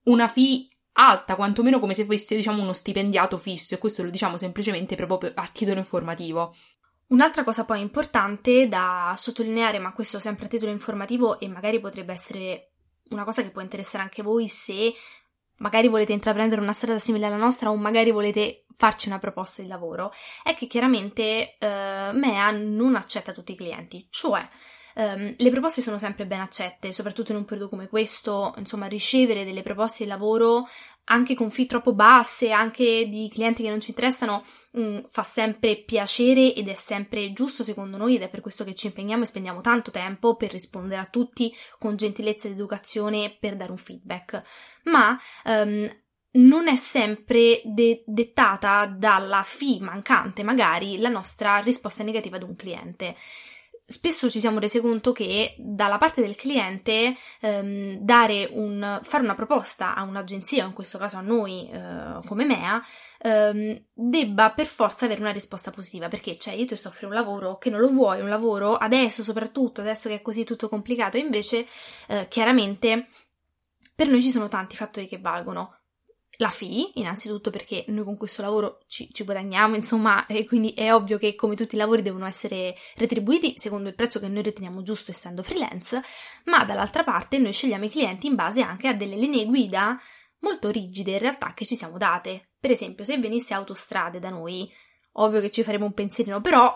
una 0.04 0.28
fee 0.28 0.68
alta, 0.94 1.36
quantomeno 1.36 1.78
come 1.78 1.94
se 1.94 2.04
fosse 2.04 2.36
diciamo 2.36 2.62
uno 2.62 2.72
stipendiato 2.72 3.38
fisso 3.38 3.74
e 3.74 3.78
questo 3.78 4.02
lo 4.02 4.10
diciamo 4.10 4.36
semplicemente 4.36 4.96
proprio 4.96 5.32
a 5.34 5.48
titolo 5.52 5.78
informativo. 5.78 6.54
Un'altra 7.08 7.42
cosa 7.42 7.64
poi 7.64 7.80
importante 7.80 8.68
da 8.68 9.14
sottolineare, 9.16 9.78
ma 9.78 9.92
questo 9.92 10.20
sempre 10.20 10.46
a 10.46 10.48
titolo 10.48 10.70
informativo 10.70 11.40
e 11.40 11.48
magari 11.48 11.80
potrebbe 11.80 12.12
essere 12.12 12.72
una 13.10 13.24
cosa 13.24 13.42
che 13.42 13.50
può 13.50 13.60
interessare 13.60 14.02
anche 14.02 14.22
voi 14.22 14.46
se 14.46 14.92
magari 15.56 15.88
volete 15.88 16.12
intraprendere 16.12 16.60
una 16.60 16.72
strada 16.72 16.98
simile 16.98 17.26
alla 17.26 17.36
nostra 17.36 17.70
o 17.70 17.76
magari 17.76 18.10
volete 18.12 18.64
farci 18.74 19.08
una 19.08 19.18
proposta 19.18 19.60
di 19.60 19.68
lavoro, 19.68 20.12
è 20.42 20.54
che 20.54 20.66
chiaramente 20.66 21.56
eh, 21.58 22.10
MEA 22.12 22.50
non 22.52 22.94
accetta 22.94 23.32
tutti 23.32 23.52
i 23.52 23.56
clienti, 23.56 24.06
cioè 24.10 24.44
Um, 24.94 25.32
le 25.36 25.50
proposte 25.50 25.80
sono 25.82 25.98
sempre 25.98 26.26
ben 26.26 26.40
accette, 26.40 26.92
soprattutto 26.92 27.32
in 27.32 27.38
un 27.38 27.44
periodo 27.44 27.68
come 27.68 27.88
questo, 27.88 28.54
insomma, 28.56 28.86
ricevere 28.86 29.44
delle 29.44 29.62
proposte 29.62 30.04
di 30.04 30.10
lavoro 30.10 30.66
anche 31.04 31.34
con 31.34 31.50
fee 31.50 31.66
troppo 31.66 31.92
basse, 31.92 32.52
anche 32.52 33.08
di 33.08 33.28
clienti 33.32 33.62
che 33.62 33.68
non 33.68 33.80
ci 33.80 33.90
interessano, 33.90 34.44
mh, 34.72 35.08
fa 35.10 35.22
sempre 35.22 35.82
piacere 35.82 36.54
ed 36.54 36.68
è 36.68 36.74
sempre 36.74 37.32
giusto 37.32 37.64
secondo 37.64 37.96
noi 37.96 38.14
ed 38.14 38.22
è 38.22 38.28
per 38.30 38.40
questo 38.40 38.64
che 38.64 38.74
ci 38.74 38.86
impegniamo 38.86 39.24
e 39.24 39.26
spendiamo 39.26 39.60
tanto 39.60 39.90
tempo 39.90 40.36
per 40.36 40.52
rispondere 40.52 41.00
a 41.00 41.06
tutti 41.06 41.52
con 41.78 41.96
gentilezza 41.96 42.46
ed 42.46 42.54
educazione 42.54 43.36
per 43.40 43.56
dare 43.56 43.72
un 43.72 43.76
feedback. 43.76 44.42
Ma 44.84 45.18
um, 45.44 45.90
non 46.32 46.68
è 46.68 46.76
sempre 46.76 47.60
de- 47.64 48.04
dettata 48.06 48.86
dalla 48.86 49.42
fee 49.42 49.80
mancante, 49.80 50.44
magari, 50.44 50.98
la 50.98 51.08
nostra 51.08 51.58
risposta 51.58 52.04
negativa 52.04 52.36
ad 52.36 52.44
un 52.44 52.54
cliente 52.54 53.16
spesso 53.90 54.30
ci 54.30 54.38
siamo 54.38 54.60
resi 54.60 54.80
conto 54.80 55.10
che 55.10 55.56
dalla 55.58 55.98
parte 55.98 56.22
del 56.22 56.36
cliente 56.36 57.16
ehm, 57.40 58.04
un, 58.52 59.00
fare 59.02 59.22
una 59.24 59.34
proposta 59.34 59.96
a 59.96 60.04
un'agenzia, 60.04 60.64
in 60.64 60.72
questo 60.72 60.96
caso 60.96 61.16
a 61.16 61.20
noi 61.20 61.68
eh, 61.68 62.20
come 62.24 62.44
MEA, 62.44 62.82
ehm, 63.18 63.84
debba 63.92 64.52
per 64.52 64.66
forza 64.66 65.06
avere 65.06 65.20
una 65.20 65.32
risposta 65.32 65.72
positiva, 65.72 66.06
perché 66.06 66.38
cioè 66.38 66.54
io 66.54 66.66
ti 66.66 66.76
sto 66.76 66.88
offrendo 66.88 67.16
un 67.16 67.22
lavoro 67.22 67.58
che 67.58 67.68
non 67.68 67.80
lo 67.80 67.88
vuoi, 67.88 68.20
un 68.20 68.28
lavoro 68.28 68.76
adesso 68.76 69.24
soprattutto, 69.24 69.80
adesso 69.80 70.08
che 70.08 70.16
è 70.16 70.22
così 70.22 70.44
tutto 70.44 70.68
complicato, 70.68 71.16
invece 71.16 71.66
eh, 72.06 72.28
chiaramente 72.28 73.08
per 73.94 74.06
noi 74.06 74.22
ci 74.22 74.30
sono 74.30 74.48
tanti 74.48 74.76
fattori 74.76 75.08
che 75.08 75.18
valgono 75.18 75.79
la 76.40 76.48
fee, 76.48 76.90
innanzitutto 76.94 77.50
perché 77.50 77.84
noi 77.88 78.04
con 78.04 78.16
questo 78.16 78.40
lavoro 78.40 78.80
ci, 78.88 79.08
ci, 79.12 79.24
guadagniamo, 79.24 79.76
insomma, 79.76 80.24
e 80.26 80.46
quindi 80.46 80.72
è 80.72 80.92
ovvio 80.92 81.18
che 81.18 81.34
come 81.34 81.54
tutti 81.54 81.74
i 81.74 81.78
lavori 81.78 82.02
devono 82.02 82.26
essere 82.26 82.76
retribuiti 82.96 83.54
secondo 83.58 83.88
il 83.88 83.94
prezzo 83.94 84.18
che 84.20 84.28
noi 84.28 84.42
riteniamo 84.42 84.82
giusto 84.82 85.10
essendo 85.10 85.42
freelance, 85.42 86.02
ma 86.44 86.64
dall'altra 86.64 87.04
parte 87.04 87.38
noi 87.38 87.52
scegliamo 87.52 87.84
i 87.84 87.90
clienti 87.90 88.26
in 88.26 88.36
base 88.36 88.62
anche 88.62 88.88
a 88.88 88.94
delle 88.94 89.16
linee 89.16 89.44
guida 89.44 90.00
molto 90.40 90.70
rigide 90.70 91.12
in 91.12 91.18
realtà 91.18 91.52
che 91.52 91.66
ci 91.66 91.76
siamo 91.76 91.98
date. 91.98 92.52
Per 92.58 92.70
esempio, 92.70 93.04
se 93.04 93.18
venisse 93.18 93.52
autostrade 93.52 94.18
da 94.18 94.30
noi, 94.30 94.70
ovvio 95.12 95.40
che 95.40 95.50
ci 95.50 95.62
faremo 95.62 95.84
un 95.84 95.92
pensierino, 95.92 96.40
però 96.40 96.74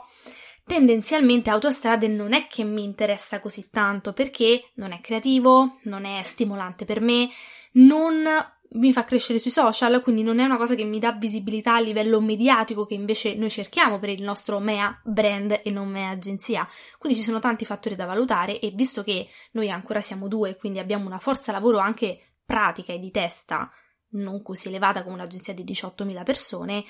tendenzialmente 0.67 1.49
autostrade 1.49 2.07
non 2.07 2.35
è 2.35 2.47
che 2.49 2.65
mi 2.65 2.85
interessa 2.85 3.41
così 3.41 3.71
tanto 3.71 4.13
perché 4.13 4.73
non 4.75 4.93
è 4.93 5.01
creativo, 5.01 5.79
non 5.85 6.05
è 6.05 6.23
stimolante 6.23 6.85
per 6.85 7.01
me, 7.01 7.31
non 7.73 8.27
mi 8.75 8.93
fa 8.93 9.05
crescere 9.05 9.39
sui 9.39 9.51
social, 9.51 10.01
quindi 10.03 10.23
non 10.23 10.39
è 10.39 10.45
una 10.45 10.57
cosa 10.57 10.75
che 10.75 10.85
mi 10.85 10.99
dà 10.99 11.13
visibilità 11.13 11.75
a 11.75 11.81
livello 11.81 12.21
mediatico 12.21 12.87
che 12.87 12.95
invece 12.95 13.35
noi 13.35 13.51
cerchiamo 13.51 13.99
per 13.99 14.09
il 14.09 14.23
nostro 14.23 14.59
MEA 14.59 15.01
brand 15.05 15.61
e 15.63 15.71
non 15.71 15.89
MEA 15.89 16.11
agenzia. 16.11 16.67
Quindi 16.99 17.19
ci 17.19 17.25
sono 17.25 17.39
tanti 17.39 17.65
fattori 17.65 17.95
da 17.95 18.07
valutare 18.07 18.59
e 18.59 18.71
visto 18.71 19.03
che 19.03 19.29
noi 19.53 19.71
ancora 19.71 20.01
siamo 20.01 20.29
due, 20.29 20.57
quindi 20.57 20.79
abbiamo 20.79 21.07
una 21.07 21.19
forza 21.19 21.53
lavoro 21.53 21.79
anche 21.79 22.37
pratica 22.45 22.93
e 22.93 22.99
di 22.99 23.11
testa 23.11 23.71
non 24.15 24.43
così 24.43 24.69
elevata 24.69 25.03
come 25.03 25.15
un'agenzia 25.15 25.55
di 25.55 25.65
18.000 25.65 26.23
persone, 26.23 26.85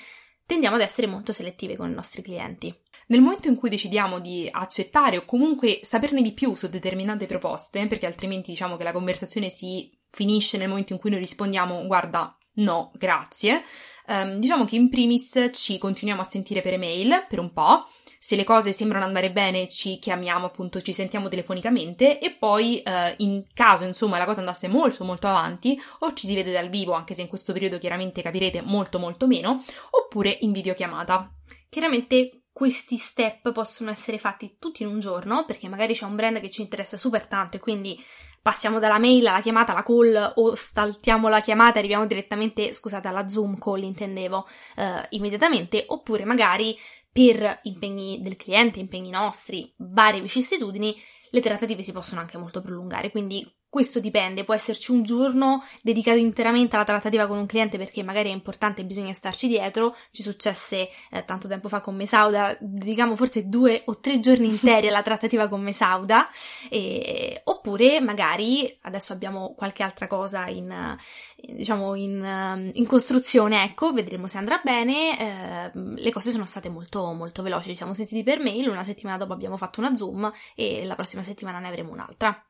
tendiamo 0.45 0.75
ad 0.75 0.81
essere 0.81 1.07
molto 1.07 1.31
selettive 1.31 1.75
con 1.75 1.89
i 1.89 1.93
nostri 1.93 2.21
clienti. 2.21 2.73
Nel 3.07 3.21
momento 3.21 3.47
in 3.47 3.55
cui 3.55 3.69
decidiamo 3.69 4.19
di 4.19 4.47
accettare 4.51 5.17
o 5.17 5.25
comunque 5.25 5.79
saperne 5.83 6.21
di 6.21 6.33
più 6.33 6.55
su 6.55 6.67
determinate 6.67 7.25
proposte, 7.27 7.85
perché 7.87 8.05
altrimenti 8.05 8.51
diciamo 8.51 8.77
che 8.77 8.83
la 8.83 8.91
conversazione 8.91 9.49
si 9.49 9.91
finisce 10.15 10.57
nel 10.57 10.69
momento 10.69 10.93
in 10.93 10.99
cui 10.99 11.09
noi 11.09 11.19
rispondiamo 11.19 11.85
guarda 11.85 12.35
no, 12.55 12.91
grazie, 12.95 13.63
um, 14.07 14.39
diciamo 14.39 14.63
che 14.63 14.77
in 14.77 14.89
primis 14.89 15.49
ci 15.51 15.77
continuiamo 15.77 16.21
a 16.21 16.29
sentire 16.29 16.61
per 16.61 16.73
email 16.73 17.25
per 17.27 17.39
un 17.39 17.51
po', 17.51 17.89
se 18.17 18.37
le 18.37 18.45
cose 18.45 18.71
sembrano 18.71 19.03
andare 19.03 19.29
bene 19.29 19.67
ci 19.67 19.99
chiamiamo 19.99 20.45
appunto, 20.45 20.81
ci 20.81 20.93
sentiamo 20.93 21.27
telefonicamente 21.27 22.17
e 22.17 22.31
poi 22.31 22.81
uh, 22.85 23.13
in 23.17 23.43
caso 23.53 23.83
insomma 23.83 24.17
la 24.17 24.25
cosa 24.25 24.39
andasse 24.39 24.69
molto 24.69 25.03
molto 25.03 25.27
avanti 25.27 25.77
o 25.99 26.13
ci 26.13 26.27
si 26.27 26.33
vede 26.33 26.53
dal 26.53 26.69
vivo, 26.69 26.93
anche 26.93 27.13
se 27.13 27.21
in 27.21 27.27
questo 27.27 27.51
periodo 27.51 27.77
chiaramente 27.77 28.21
capirete 28.21 28.61
molto 28.61 28.99
molto 28.99 29.27
meno, 29.27 29.63
oppure 29.91 30.37
in 30.41 30.53
videochiamata. 30.53 31.29
Chiaramente 31.69 32.44
questi 32.55 32.95
step 32.95 33.51
possono 33.51 33.89
essere 33.89 34.17
fatti 34.17 34.55
tutti 34.57 34.83
in 34.83 34.87
un 34.87 35.01
giorno, 35.01 35.43
perché 35.43 35.67
magari 35.67 35.93
c'è 35.93 36.05
un 36.05 36.15
brand 36.15 36.39
che 36.39 36.49
ci 36.49 36.61
interessa 36.61 36.95
super 36.95 37.27
tanto 37.27 37.57
e 37.57 37.59
quindi 37.59 38.01
passiamo 38.41 38.79
dalla 38.79 38.97
mail 38.97 39.27
alla 39.27 39.41
chiamata, 39.41 39.73
alla 39.73 39.83
call 39.83 40.31
o 40.35 40.55
saltiamo 40.55 41.27
la 41.27 41.41
chiamata 41.41 41.75
e 41.75 41.79
arriviamo 41.79 42.05
direttamente, 42.05 42.71
scusate, 42.71 43.09
alla 43.09 43.27
Zoom 43.27 43.57
call 43.57 43.83
intendevo, 43.83 44.47
eh, 44.77 45.05
immediatamente, 45.09 45.83
oppure 45.85 46.23
magari 46.23 46.77
per 47.11 47.59
impegni 47.63 48.21
del 48.21 48.37
cliente, 48.37 48.79
impegni 48.79 49.09
nostri, 49.09 49.73
varie 49.75 50.21
vicissitudini, 50.21 50.95
le 51.31 51.41
trattative 51.41 51.83
si 51.83 51.91
possono 51.91 52.21
anche 52.21 52.37
molto 52.37 52.61
prolungare, 52.61 53.11
quindi 53.11 53.45
questo 53.75 53.99
dipende, 53.99 54.45
può 54.45 54.53
esserci 54.53 54.91
un 54.91 55.03
giorno 55.03 55.61
dedicato 55.81 56.17
interamente 56.17 56.77
alla 56.77 56.85
trattativa 56.85 57.27
con 57.27 57.37
un 57.37 57.45
cliente 57.45 57.77
perché 57.77 58.03
magari 58.03 58.29
è 58.29 58.31
importante 58.31 58.79
e 58.79 58.85
bisogna 58.85 59.11
starci 59.11 59.49
dietro. 59.49 59.97
Ci 60.11 60.23
successe 60.23 60.87
eh, 61.11 61.25
tanto 61.25 61.49
tempo 61.49 61.67
fa 61.67 61.81
con 61.81 61.93
Mesauda, 61.93 62.55
dedicamo 62.61 63.17
forse 63.17 63.49
due 63.49 63.81
o 63.87 63.99
tre 63.99 64.21
giorni 64.21 64.47
interi 64.47 64.87
alla 64.87 65.01
trattativa 65.01 65.49
con 65.49 65.61
Mesauda, 65.61 66.29
e, 66.69 67.41
oppure 67.43 67.99
magari 67.99 68.77
adesso 68.83 69.11
abbiamo 69.11 69.53
qualche 69.57 69.83
altra 69.83 70.07
cosa 70.07 70.47
in, 70.47 70.95
diciamo 71.35 71.95
in, 71.95 72.71
in, 72.75 72.87
costruzione, 72.87 73.61
ecco, 73.65 73.91
vedremo 73.91 74.29
se 74.29 74.37
andrà 74.37 74.61
bene. 74.63 75.19
Eh, 75.19 75.71
le 75.73 76.11
cose 76.13 76.31
sono 76.31 76.45
state 76.45 76.69
molto, 76.69 77.11
molto 77.11 77.43
veloci, 77.43 77.71
ci 77.71 77.75
siamo 77.75 77.93
sentiti 77.93 78.23
per 78.23 78.39
mail, 78.39 78.69
una 78.69 78.85
settimana 78.85 79.17
dopo 79.17 79.33
abbiamo 79.33 79.57
fatto 79.57 79.81
una 79.81 79.97
Zoom 79.97 80.31
e 80.55 80.85
la 80.85 80.95
prossima 80.95 81.23
settimana 81.23 81.59
ne 81.59 81.67
avremo 81.67 81.91
un'altra. 81.91 82.41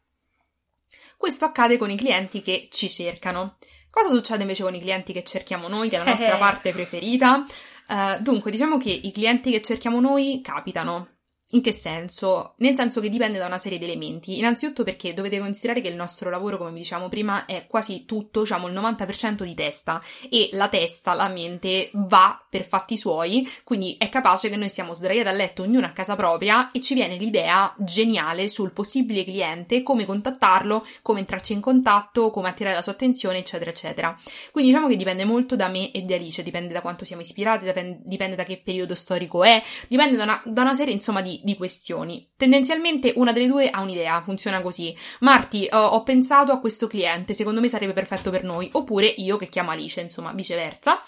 Questo 1.26 1.46
accade 1.46 1.80
con 1.80 1.90
i 1.90 1.96
clienti 1.98 2.44
che 2.44 2.68
ci 2.70 2.88
cercano. 2.88 3.56
Cosa 3.90 4.10
succede 4.10 4.44
invece 4.44 4.62
con 4.62 4.76
i 4.76 4.80
clienti 4.80 5.12
che 5.12 5.24
cerchiamo 5.24 5.68
noi, 5.68 5.90
che 5.90 5.96
è 5.96 5.98
la 5.98 6.12
nostra 6.12 6.38
parte 6.38 6.72
preferita? 6.72 7.44
Uh, 7.88 8.22
dunque, 8.22 8.52
diciamo 8.52 8.78
che 8.78 8.92
i 8.92 9.12
clienti 9.12 9.50
che 9.50 9.64
cerchiamo 9.64 10.00
noi 10.00 10.42
capitano. 10.44 11.15
In 11.56 11.62
che 11.62 11.72
senso? 11.72 12.56
Nel 12.58 12.76
senso 12.76 13.00
che 13.00 13.10
dipende 13.10 13.38
da 13.38 13.46
una 13.46 13.58
serie 13.58 13.78
di 13.78 13.86
elementi. 13.86 14.38
Innanzitutto 14.38 14.84
perché 14.84 15.14
dovete 15.14 15.40
considerare 15.40 15.80
che 15.80 15.88
il 15.88 15.96
nostro 15.96 16.30
lavoro, 16.30 16.58
come 16.58 16.72
vi 16.72 16.80
diciamo 16.80 17.08
prima, 17.08 17.46
è 17.46 17.66
quasi 17.66 18.04
tutto, 18.04 18.42
diciamo 18.42 18.68
il 18.68 18.74
90% 18.74 19.44
di 19.44 19.54
testa 19.56 20.04
e 20.30 20.50
la 20.52 20.68
testa, 20.68 21.14
la 21.14 21.30
mente 21.30 21.92
va 21.94 22.46
per 22.50 22.66
fatti 22.68 22.98
suoi, 22.98 23.50
quindi 23.64 23.96
è 23.98 24.10
capace 24.10 24.50
che 24.50 24.58
noi 24.58 24.68
stiamo 24.68 24.94
sdraiati 24.94 25.30
a 25.30 25.32
letto 25.32 25.62
ognuno 25.62 25.86
a 25.86 25.92
casa 25.92 26.18
propria 26.18 26.72
e 26.72 26.82
ci 26.82 26.94
viene 26.94 27.16
l'idea 27.16 27.74
geniale 27.78 28.50
sul 28.50 28.74
possibile 28.74 29.24
cliente, 29.24 29.82
come 29.82 30.06
contattarlo, 30.06 30.86
come 31.02 31.20
entrarci 31.20 31.54
in 31.54 31.62
contatto, 31.62 32.32
come 32.32 32.50
attirare 32.50 32.76
la 32.76 32.82
sua 32.82 32.92
attenzione, 32.92 33.38
eccetera, 33.38 33.70
eccetera. 33.70 34.20
Quindi 34.52 34.72
diciamo 34.72 34.90
che 34.90 34.98
dipende 34.98 35.24
molto 35.24 35.56
da 35.56 35.70
me 35.70 35.92
e 35.92 36.02
da 36.02 36.16
Alice, 36.16 36.44
dipende 36.44 36.74
da 36.74 36.82
quanto 36.82 37.06
siamo 37.06 37.22
ispirati, 37.22 37.72
dipende 38.04 38.36
da 38.36 38.44
che 38.44 38.60
periodo 38.62 38.94
storico 38.94 39.46
è, 39.46 39.64
dipende 39.88 40.18
da 40.18 40.24
una, 40.24 40.42
da 40.44 40.62
una 40.62 40.76
serie, 40.76 40.94
insomma, 40.94 41.22
di 41.22 41.40
di, 41.46 41.56
questioni. 41.56 42.32
Tendenzialmente 42.36 43.14
una 43.16 43.32
delle 43.32 43.48
due 43.48 43.70
ha 43.70 43.82
un'idea, 43.82 44.22
funziona 44.22 44.62
così. 44.62 44.96
Marti, 45.22 45.68
uh, 45.72 45.76
ho 45.76 46.04
pensato 46.04 46.52
a 46.52 46.60
questo 46.60 46.88
cliente, 46.88 47.34
secondo 47.34 47.62
me 47.62 47.68
sarebbe 47.68 47.94
perfetto 47.94 48.32
per 48.32 48.44
noi, 48.44 48.70
oppure 48.74 49.06
io 49.06 49.38
che 49.38 49.48
chiamo 49.48 49.72
Alice, 49.72 50.02
insomma, 50.02 50.34
viceversa. 50.34 51.02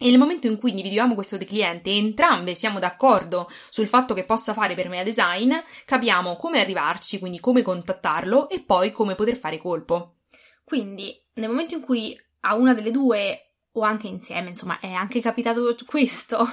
E 0.00 0.10
nel 0.10 0.18
momento 0.18 0.46
in 0.46 0.58
cui 0.58 0.70
individuiamo 0.70 1.14
questo 1.14 1.36
cliente 1.38 1.90
e 1.90 1.96
entrambe 1.96 2.54
siamo 2.54 2.78
d'accordo 2.78 3.50
sul 3.68 3.88
fatto 3.88 4.14
che 4.14 4.24
possa 4.24 4.52
fare 4.52 4.74
per 4.74 4.88
me 4.88 5.00
a 5.00 5.02
design, 5.02 5.52
capiamo 5.84 6.36
come 6.36 6.60
arrivarci, 6.60 7.18
quindi 7.18 7.40
come 7.40 7.62
contattarlo 7.62 8.48
e 8.48 8.60
poi 8.60 8.92
come 8.92 9.16
poter 9.16 9.36
fare 9.36 9.58
colpo. 9.58 10.18
Quindi, 10.62 11.20
nel 11.34 11.48
momento 11.48 11.74
in 11.74 11.80
cui 11.80 12.16
a 12.40 12.54
una 12.54 12.74
delle 12.74 12.92
due 12.92 13.54
o 13.72 13.82
anche 13.82 14.06
insieme, 14.06 14.50
insomma, 14.50 14.78
è 14.80 14.92
anche 14.92 15.20
capitato 15.20 15.74
questo, 15.86 16.46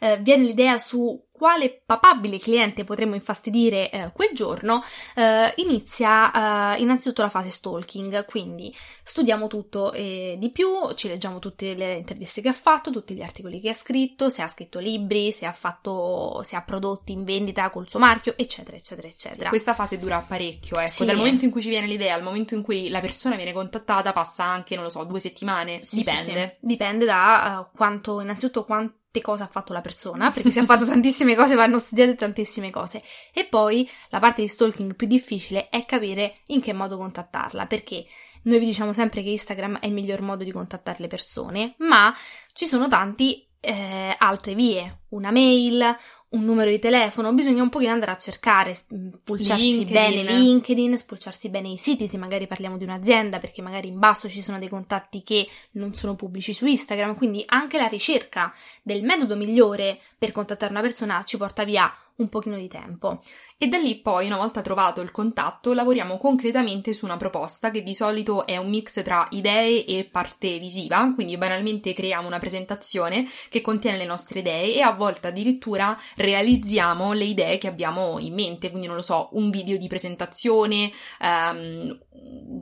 eh, 0.00 0.18
viene 0.18 0.44
l'idea 0.44 0.78
su 0.78 1.24
quale 1.38 1.80
papabile 1.86 2.38
cliente 2.38 2.84
potremmo 2.84 3.14
infastidire 3.14 3.90
eh, 3.90 4.10
quel 4.12 4.30
giorno, 4.34 4.82
eh, 5.14 5.54
inizia 5.56 6.74
eh, 6.74 6.82
innanzitutto 6.82 7.22
la 7.22 7.30
fase 7.30 7.50
stalking, 7.50 8.26
quindi 8.26 8.74
studiamo 9.02 9.46
tutto 9.46 9.92
e 9.92 10.36
di 10.38 10.50
più, 10.50 10.92
ci 10.94 11.08
leggiamo 11.08 11.38
tutte 11.38 11.72
le 11.74 11.94
interviste 11.94 12.42
che 12.42 12.48
ha 12.48 12.52
fatto, 12.52 12.90
tutti 12.90 13.14
gli 13.14 13.22
articoli 13.22 13.60
che 13.60 13.70
ha 13.70 13.74
scritto, 13.74 14.28
se 14.28 14.42
ha 14.42 14.48
scritto 14.48 14.78
libri, 14.78 15.32
se 15.32 15.46
ha 15.46 15.52
fatto, 15.52 16.42
se 16.42 16.56
ha 16.56 16.62
prodotti 16.62 17.12
in 17.12 17.24
vendita 17.24 17.70
col 17.70 17.88
suo 17.88 17.98
marchio, 18.00 18.34
eccetera, 18.36 18.76
eccetera, 18.76 19.08
eccetera. 19.08 19.44
Sì, 19.44 19.48
questa 19.48 19.74
fase 19.74 19.98
dura 19.98 20.24
parecchio, 20.26 20.78
ecco, 20.78 20.90
sì. 20.90 21.04
dal 21.04 21.16
momento 21.16 21.44
in 21.44 21.50
cui 21.50 21.62
ci 21.62 21.68
viene 21.68 21.86
l'idea 21.86 22.14
al 22.14 22.22
momento 22.22 22.54
in 22.54 22.62
cui 22.62 22.88
la 22.88 23.00
persona 23.00 23.36
viene 23.36 23.52
contattata 23.52 24.12
passa 24.12 24.44
anche, 24.44 24.74
non 24.74 24.84
lo 24.84 24.90
so, 24.90 25.04
due 25.04 25.20
settimane, 25.20 25.84
sì, 25.84 25.96
dipende. 25.96 26.58
Dipende 26.60 27.04
da 27.04 27.66
uh, 27.66 27.76
quanto, 27.76 28.20
innanzitutto 28.20 28.64
quanto 28.64 28.96
cosa 29.20 29.44
ha 29.44 29.48
fatto 29.48 29.72
la 29.72 29.80
persona, 29.80 30.30
perché 30.32 30.50
se 30.50 30.60
ha 30.60 30.64
fatto 30.64 30.86
tantissime 30.86 31.34
cose 31.34 31.54
vanno 31.54 31.78
studiate 31.78 32.14
tantissime 32.14 32.70
cose. 32.70 33.02
E 33.32 33.44
poi 33.46 33.88
la 34.10 34.20
parte 34.20 34.42
di 34.42 34.48
stalking 34.48 34.94
più 34.94 35.06
difficile 35.06 35.68
è 35.68 35.84
capire 35.84 36.38
in 36.46 36.60
che 36.60 36.72
modo 36.72 36.96
contattarla, 36.96 37.66
perché 37.66 38.04
noi 38.42 38.58
vi 38.58 38.66
diciamo 38.66 38.92
sempre 38.92 39.22
che 39.22 39.30
Instagram 39.30 39.78
è 39.78 39.86
il 39.86 39.92
miglior 39.92 40.20
modo 40.20 40.44
di 40.44 40.52
contattare 40.52 40.98
le 41.00 41.08
persone, 41.08 41.74
ma 41.78 42.14
ci 42.52 42.66
sono 42.66 42.88
tanti 42.88 43.46
eh, 43.60 44.14
altre 44.16 44.54
vie, 44.54 45.00
una 45.08 45.30
mail, 45.30 45.96
un 46.30 46.44
numero 46.44 46.68
di 46.68 46.78
telefono, 46.78 47.32
bisogna 47.32 47.62
un 47.62 47.70
pochino 47.70 47.92
andare 47.92 48.10
a 48.10 48.18
cercare, 48.18 48.74
spulciarsi 48.74 49.64
LinkedIn. 49.64 49.92
bene 49.92 50.38
LinkedIn, 50.38 50.98
spulciarsi 50.98 51.48
bene 51.48 51.68
i 51.68 51.78
siti, 51.78 52.06
se 52.06 52.18
magari 52.18 52.46
parliamo 52.46 52.76
di 52.76 52.84
un'azienda, 52.84 53.38
perché 53.38 53.62
magari 53.62 53.88
in 53.88 53.98
basso 53.98 54.28
ci 54.28 54.42
sono 54.42 54.58
dei 54.58 54.68
contatti 54.68 55.22
che 55.22 55.48
non 55.72 55.94
sono 55.94 56.16
pubblici 56.16 56.52
su 56.52 56.66
Instagram, 56.66 57.14
quindi 57.14 57.42
anche 57.46 57.78
la 57.78 57.86
ricerca 57.86 58.52
del 58.82 59.02
metodo 59.02 59.36
migliore 59.36 59.98
per 60.18 60.32
contattare 60.32 60.72
una 60.72 60.82
persona 60.82 61.22
ci 61.24 61.38
porta 61.38 61.64
via 61.64 61.90
un 62.18 62.28
pochino 62.28 62.56
di 62.56 62.68
tempo. 62.68 63.22
E 63.56 63.66
da 63.66 63.78
lì 63.78 63.96
poi, 64.00 64.26
una 64.26 64.36
volta 64.36 64.60
trovato 64.60 65.00
il 65.00 65.10
contatto, 65.10 65.72
lavoriamo 65.72 66.18
concretamente 66.18 66.92
su 66.92 67.04
una 67.04 67.16
proposta 67.16 67.70
che 67.70 67.82
di 67.82 67.94
solito 67.94 68.46
è 68.46 68.56
un 68.56 68.68
mix 68.68 69.02
tra 69.02 69.26
idee 69.30 69.84
e 69.84 70.08
parte 70.10 70.58
visiva, 70.58 71.12
quindi 71.14 71.36
banalmente 71.36 71.92
creiamo 71.92 72.26
una 72.26 72.38
presentazione 72.38 73.26
che 73.48 73.60
contiene 73.60 73.96
le 73.96 74.04
nostre 74.04 74.40
idee 74.40 74.74
e 74.74 74.80
a 74.80 74.92
volte 74.92 75.28
addirittura 75.28 75.96
realizziamo 76.16 77.12
le 77.12 77.24
idee 77.24 77.58
che 77.58 77.68
abbiamo 77.68 78.18
in 78.18 78.34
mente, 78.34 78.70
quindi 78.70 78.86
non 78.86 78.96
lo 78.96 79.02
so, 79.02 79.28
un 79.32 79.48
video 79.48 79.76
di 79.76 79.86
presentazione, 79.86 80.90
um, 81.20 81.98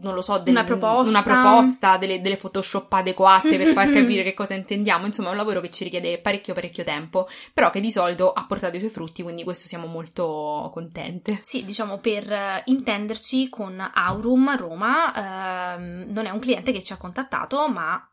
non 0.01 0.15
lo 0.15 0.23
so, 0.23 0.39
del, 0.39 0.53
una 0.53 0.65
proposta, 0.65 1.09
una 1.11 1.23
proposta 1.23 1.97
delle, 1.97 2.21
delle 2.21 2.37
photoshop 2.37 2.93
adeguate 2.93 3.57
per 3.57 3.73
far 3.73 3.91
capire 3.93 4.23
che 4.23 4.35
cosa 4.35 4.55
intendiamo, 4.55 5.07
insomma 5.07 5.29
è 5.29 5.31
un 5.33 5.39
lavoro 5.39 5.61
che 5.61 5.71
ci 5.71 5.85
richiede 5.85 6.19
parecchio 6.19 6.53
parecchio 6.55 6.85
tempo, 6.85 7.27
però 7.55 7.71
che 7.71 7.81
di 7.81 7.91
solito 7.91 8.33
ha 8.33 8.45
portato 8.47 8.77
i 8.77 8.81
suoi 8.81 8.91
frutti, 8.91 9.23
quindi 9.23 9.45
questo 9.47 9.69
siamo 9.69 9.87
molto 9.87 10.69
contente. 10.73 11.39
Sì, 11.43 11.65
diciamo 11.65 11.99
per 11.99 12.31
eh, 12.31 12.63
intenderci 12.65 13.49
con 13.49 13.79
Aurum 13.81 14.57
Roma, 14.57 15.77
ehm, 15.77 16.07
non 16.09 16.27
è 16.27 16.31
un 16.31 16.41
cliente 16.41 16.73
che 16.73 16.83
ci 16.83 16.93
ha 16.93 16.97
contattato, 16.97 17.69
ma 17.69 18.05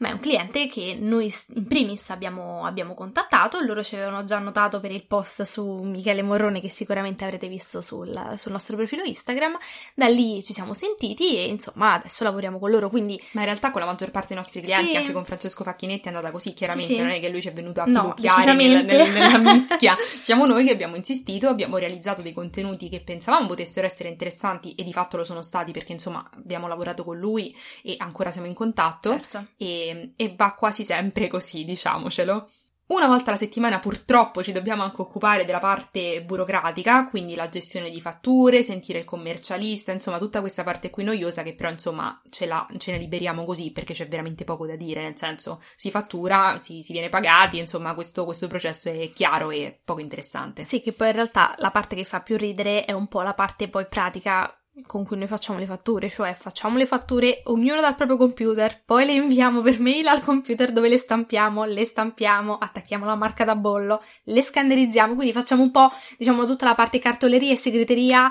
ma 0.00 0.08
è 0.08 0.12
un 0.12 0.20
cliente 0.20 0.68
che 0.68 0.96
noi 0.98 1.32
in 1.54 1.66
primis 1.66 2.08
abbiamo, 2.08 2.64
abbiamo, 2.64 2.94
contattato, 2.94 3.60
loro 3.60 3.82
ci 3.82 3.96
avevano 3.96 4.24
già 4.24 4.38
notato 4.38 4.80
per 4.80 4.90
il 4.90 5.04
post 5.04 5.42
su 5.42 5.64
Michele 5.82 6.22
Morrone 6.22 6.60
che 6.60 6.70
sicuramente 6.70 7.24
avrete 7.24 7.48
visto 7.48 7.82
sul, 7.82 8.34
sul, 8.38 8.50
nostro 8.50 8.76
profilo 8.76 9.02
Instagram, 9.04 9.58
da 9.94 10.06
lì 10.08 10.42
ci 10.42 10.54
siamo 10.54 10.72
sentiti 10.72 11.36
e 11.36 11.44
insomma 11.48 11.94
adesso 11.94 12.24
lavoriamo 12.24 12.58
con 12.58 12.70
loro, 12.70 12.88
quindi... 12.88 13.20
Ma 13.32 13.40
in 13.40 13.46
realtà 13.46 13.70
con 13.70 13.82
la 13.82 13.86
maggior 13.86 14.10
parte 14.10 14.28
dei 14.28 14.38
nostri 14.38 14.62
clienti, 14.62 14.90
sì. 14.90 14.96
anche 14.96 15.12
con 15.12 15.24
Francesco 15.26 15.64
Facchinetti 15.64 16.04
è 16.04 16.08
andata 16.08 16.30
così, 16.30 16.54
chiaramente. 16.54 16.94
Sì, 16.94 16.98
non 16.98 17.10
è 17.10 17.20
che 17.20 17.28
lui 17.28 17.42
ci 17.42 17.48
è 17.48 17.52
venuto 17.52 17.82
a 17.82 17.84
no, 17.84 18.14
nella, 18.18 18.80
nella, 18.80 19.04
nella 19.12 19.52
mischia, 19.52 19.96
siamo 20.22 20.46
noi 20.46 20.64
che 20.64 20.72
abbiamo 20.72 20.96
insistito, 20.96 21.48
abbiamo 21.48 21.76
realizzato 21.76 22.22
dei 22.22 22.32
contenuti 22.32 22.88
che 22.88 23.00
pensavamo 23.00 23.46
potessero 23.46 23.86
essere 23.86 24.08
interessanti 24.08 24.74
e 24.74 24.82
di 24.82 24.94
fatto 24.94 25.18
lo 25.18 25.24
sono 25.24 25.42
stati 25.42 25.72
perché 25.72 25.92
insomma 25.92 26.26
abbiamo 26.34 26.68
lavorato 26.68 27.04
con 27.04 27.18
lui 27.18 27.54
e 27.82 27.96
ancora 27.98 28.30
siamo 28.30 28.46
in 28.46 28.54
contatto. 28.54 29.10
Certo. 29.10 29.44
e 29.58 29.89
e, 30.16 30.34
va 30.36 30.54
quasi 30.54 30.84
sempre 30.84 31.28
così, 31.28 31.64
diciamocelo. 31.64 32.50
Una 32.90 33.06
volta 33.06 33.30
alla 33.30 33.38
settimana 33.38 33.78
purtroppo 33.78 34.42
ci 34.42 34.50
dobbiamo 34.50 34.82
anche 34.82 35.00
occupare 35.00 35.44
della 35.44 35.60
parte 35.60 36.24
burocratica, 36.24 37.06
quindi 37.06 37.36
la 37.36 37.48
gestione 37.48 37.88
di 37.88 38.00
fatture, 38.00 38.64
sentire 38.64 38.98
il 38.98 39.04
commercialista, 39.04 39.92
insomma 39.92 40.18
tutta 40.18 40.40
questa 40.40 40.64
parte 40.64 40.90
qui 40.90 41.04
noiosa 41.04 41.44
che 41.44 41.54
però 41.54 41.70
insomma 41.70 42.20
ce, 42.28 42.46
la, 42.46 42.66
ce 42.78 42.90
ne 42.90 42.98
liberiamo 42.98 43.44
così 43.44 43.70
perché 43.70 43.94
c'è 43.94 44.08
veramente 44.08 44.42
poco 44.42 44.66
da 44.66 44.74
dire, 44.74 45.02
nel 45.02 45.16
senso 45.16 45.62
si 45.76 45.92
fattura, 45.92 46.58
si, 46.60 46.82
si 46.82 46.90
viene 46.90 47.08
pagati, 47.08 47.58
insomma 47.58 47.94
questo, 47.94 48.24
questo, 48.24 48.48
processo 48.48 48.90
è 48.90 49.08
chiaro 49.10 49.50
e 49.50 49.80
poco 49.84 50.00
interessante. 50.00 50.64
Sì, 50.64 50.82
che 50.82 50.92
poi 50.92 51.10
in 51.10 51.14
realtà 51.14 51.54
la 51.58 51.70
parte 51.70 51.94
che 51.94 52.04
fa 52.04 52.22
più 52.22 52.36
ridere 52.36 52.84
è 52.84 52.90
un 52.90 53.06
po' 53.06 53.22
la 53.22 53.34
parte 53.34 53.68
poi 53.68 53.86
pratica 53.86 54.52
con 54.86 55.04
cui 55.04 55.16
noi 55.16 55.26
facciamo 55.26 55.58
le 55.58 55.66
fatture, 55.66 56.08
cioè 56.08 56.34
facciamo 56.34 56.76
le 56.76 56.86
fatture 56.86 57.42
ognuno 57.44 57.80
dal 57.80 57.94
proprio 57.94 58.16
computer, 58.16 58.82
poi 58.84 59.06
le 59.06 59.14
inviamo 59.14 59.60
per 59.60 59.80
mail 59.80 60.06
al 60.06 60.22
computer 60.22 60.72
dove 60.72 60.88
le 60.88 60.96
stampiamo, 60.96 61.64
le 61.64 61.84
stampiamo, 61.84 62.58
attacchiamo 62.58 63.04
la 63.04 63.14
marca 63.14 63.44
da 63.44 63.56
bollo, 63.56 64.02
le 64.24 64.42
scannerizziamo, 64.42 65.14
quindi 65.14 65.32
facciamo 65.32 65.62
un 65.62 65.70
po', 65.70 65.90
diciamo, 66.18 66.44
tutta 66.44 66.64
la 66.64 66.74
parte 66.74 66.98
cartoleria 66.98 67.52
e 67.52 67.56
segreteria, 67.56 68.30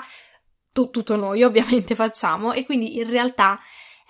tu, 0.72 0.90
tutto 0.90 1.16
noi 1.16 1.42
ovviamente 1.42 1.94
facciamo 1.96 2.52
e 2.52 2.64
quindi 2.64 2.98
in 2.98 3.08
realtà 3.08 3.58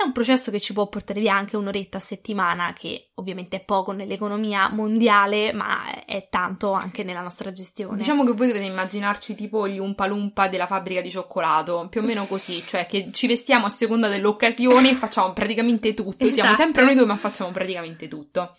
è 0.03 0.07
un 0.07 0.13
processo 0.13 0.51
che 0.51 0.61
ci 0.61 0.73
può 0.73 0.89
portare 0.89 1.21
via 1.21 1.35
anche 1.35 1.57
un'oretta 1.57 1.99
a 1.99 2.01
settimana, 2.01 2.73
che 2.73 3.11
ovviamente 3.15 3.59
è 3.59 3.65
poco 3.65 3.93
nell'economia 3.93 4.69
mondiale, 4.71 5.53
ma 5.53 6.05
è 6.05 6.29
tanto 6.31 6.73
anche 6.73 7.03
nella 7.03 7.21
nostra 7.21 7.53
gestione. 7.53 7.97
Diciamo 7.97 8.25
che 8.25 8.33
voi 8.33 8.47
dovete 8.49 8.65
immaginarci 8.65 9.35
tipo 9.35 9.69
gli 9.69 9.79
umpalumpa 9.79 10.49
della 10.49 10.67
fabbrica 10.67 11.01
di 11.01 11.11
cioccolato, 11.11 11.87
più 11.91 12.01
o 12.01 12.05
meno 12.05 12.27
così, 12.27 12.63
cioè 12.67 12.87
che 12.87 13.11
ci 13.13 13.27
vestiamo 13.27 13.67
a 13.67 13.71
seconda 13.71 14.09
dell'occasione 14.09 14.91
e 14.91 14.95
facciamo 14.95 15.33
praticamente 15.33 15.95
tutto. 15.95 16.25
Esatto. 16.25 16.33
Siamo 16.33 16.55
sempre 16.55 16.85
noi 16.85 16.95
due, 16.95 17.05
ma 17.07 17.17
facciamo 17.17 17.51
praticamente 17.51 18.09
tutto. 18.09 18.57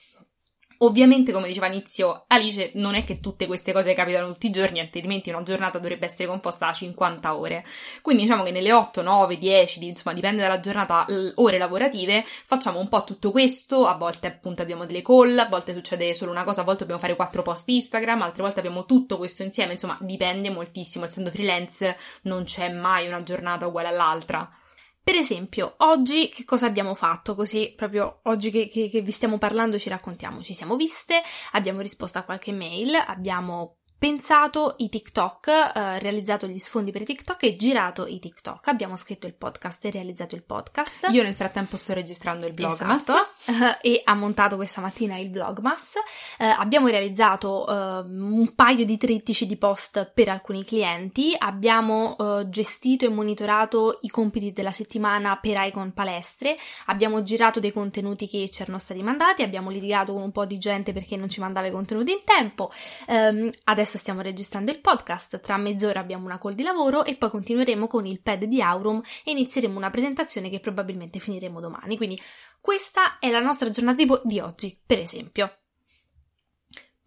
Ovviamente, 0.83 1.31
come 1.31 1.47
diceva 1.47 1.67
inizio 1.67 2.23
Alice, 2.25 2.71
non 2.73 2.95
è 2.95 3.03
che 3.03 3.19
tutte 3.19 3.45
queste 3.45 3.71
cose 3.71 3.93
capitano 3.93 4.31
tutti 4.31 4.47
i 4.47 4.51
giorni, 4.51 4.79
altrimenti 4.79 5.29
una 5.29 5.43
giornata 5.43 5.77
dovrebbe 5.77 6.07
essere 6.07 6.27
composta 6.27 6.65
da 6.65 6.73
50 6.73 7.35
ore. 7.35 7.63
Quindi 8.01 8.23
diciamo 8.23 8.41
che 8.41 8.49
nelle 8.49 8.73
8, 8.73 9.03
9, 9.03 9.37
10, 9.37 9.85
insomma 9.85 10.15
dipende 10.15 10.41
dalla 10.41 10.59
giornata, 10.59 11.05
ore 11.35 11.59
lavorative, 11.59 12.25
facciamo 12.25 12.79
un 12.79 12.89
po' 12.89 13.03
tutto 13.03 13.29
questo, 13.29 13.85
a 13.85 13.93
volte 13.93 14.25
appunto 14.25 14.63
abbiamo 14.63 14.85
delle 14.87 15.03
call, 15.03 15.37
a 15.37 15.47
volte 15.47 15.73
succede 15.73 16.15
solo 16.15 16.31
una 16.31 16.43
cosa, 16.43 16.61
a 16.61 16.63
volte 16.63 16.79
dobbiamo 16.79 17.01
fare 17.01 17.15
quattro 17.15 17.43
post 17.43 17.69
Instagram, 17.69 18.23
altre 18.23 18.41
volte 18.41 18.59
abbiamo 18.59 18.85
tutto 18.85 19.17
questo 19.17 19.43
insieme, 19.43 19.73
insomma 19.73 19.97
dipende 20.01 20.49
moltissimo, 20.49 21.05
essendo 21.05 21.29
freelance 21.29 21.95
non 22.23 22.43
c'è 22.43 22.71
mai 22.71 23.05
una 23.05 23.21
giornata 23.21 23.67
uguale 23.67 23.89
all'altra. 23.89 24.51
Per 25.03 25.15
esempio, 25.15 25.73
oggi 25.77 26.29
che 26.29 26.43
cosa 26.43 26.67
abbiamo 26.67 26.93
fatto? 26.93 27.33
Così, 27.33 27.73
proprio 27.75 28.19
oggi 28.23 28.51
che, 28.51 28.67
che, 28.67 28.87
che 28.87 29.01
vi 29.01 29.11
stiamo 29.11 29.39
parlando, 29.39 29.79
ci 29.79 29.89
raccontiamo. 29.89 30.43
Ci 30.43 30.53
siamo 30.53 30.75
viste, 30.75 31.21
abbiamo 31.53 31.81
risposto 31.81 32.19
a 32.19 32.23
qualche 32.23 32.51
mail, 32.51 32.93
abbiamo 32.93 33.80
pensato 34.01 34.73
i 34.77 34.89
TikTok, 34.89 35.47
eh, 35.47 35.99
realizzato 35.99 36.47
gli 36.47 36.57
sfondi 36.57 36.89
per 36.89 37.03
i 37.03 37.05
TikTok 37.05 37.43
e 37.43 37.55
girato 37.55 38.07
i 38.07 38.17
TikTok. 38.17 38.67
Abbiamo 38.67 38.95
scritto 38.95 39.27
il 39.27 39.35
podcast 39.35 39.85
e 39.85 39.91
realizzato 39.91 40.33
il 40.33 40.41
podcast. 40.41 41.09
Io 41.11 41.21
nel 41.21 41.35
frattempo 41.35 41.77
sto 41.77 41.93
registrando 41.93 42.47
il 42.47 42.55
Vlogmas. 42.55 43.07
Esatto, 43.07 43.29
eh, 43.45 43.77
e 43.93 44.01
ha 44.03 44.15
montato 44.15 44.55
questa 44.55 44.81
mattina 44.81 45.17
il 45.17 45.29
Vlogmas. 45.29 45.97
Eh, 46.39 46.47
abbiamo 46.47 46.87
realizzato 46.87 47.67
eh, 47.67 47.73
un 48.07 48.51
paio 48.55 48.85
di 48.85 48.97
trittici 48.97 49.45
di 49.45 49.55
post 49.55 50.09
per 50.11 50.29
alcuni 50.29 50.65
clienti. 50.65 51.35
Abbiamo 51.37 52.17
eh, 52.17 52.49
gestito 52.49 53.05
e 53.05 53.09
monitorato 53.09 53.99
i 54.01 54.09
compiti 54.09 54.51
della 54.51 54.71
settimana 54.71 55.37
per 55.37 55.57
Icon 55.59 55.93
Palestre. 55.93 56.57
Abbiamo 56.87 57.21
girato 57.21 57.59
dei 57.59 57.71
contenuti 57.71 58.27
che 58.27 58.49
ci 58.49 58.63
erano 58.63 58.79
stati 58.79 59.03
mandati. 59.03 59.43
Abbiamo 59.43 59.69
litigato 59.69 60.11
con 60.11 60.23
un 60.23 60.31
po' 60.31 60.45
di 60.45 60.57
gente 60.57 60.91
perché 60.91 61.15
non 61.17 61.29
ci 61.29 61.39
mandava 61.39 61.67
i 61.67 61.71
contenuti 61.71 62.11
in 62.13 62.23
tempo. 62.25 62.71
Ehm, 63.05 63.51
adesso 63.65 63.89
adesso 63.91 63.97
stiamo 63.97 64.21
registrando 64.21 64.71
il 64.71 64.79
podcast, 64.79 65.41
tra 65.41 65.57
mezz'ora 65.57 65.99
abbiamo 65.99 66.25
una 66.25 66.39
call 66.39 66.53
di 66.53 66.63
lavoro 66.63 67.03
e 67.03 67.17
poi 67.17 67.29
continueremo 67.29 67.87
con 67.87 68.05
il 68.05 68.21
pad 68.21 68.45
di 68.45 68.61
Aurum 68.61 69.01
e 69.25 69.31
inizieremo 69.31 69.77
una 69.77 69.89
presentazione 69.89 70.49
che 70.49 70.61
probabilmente 70.61 71.19
finiremo 71.19 71.59
domani. 71.59 71.97
Quindi 71.97 72.19
questa 72.61 73.19
è 73.19 73.29
la 73.29 73.41
nostra 73.41 73.69
giornata 73.69 74.03
di 74.23 74.39
oggi, 74.39 74.79
per 74.85 74.99
esempio. 74.99 75.60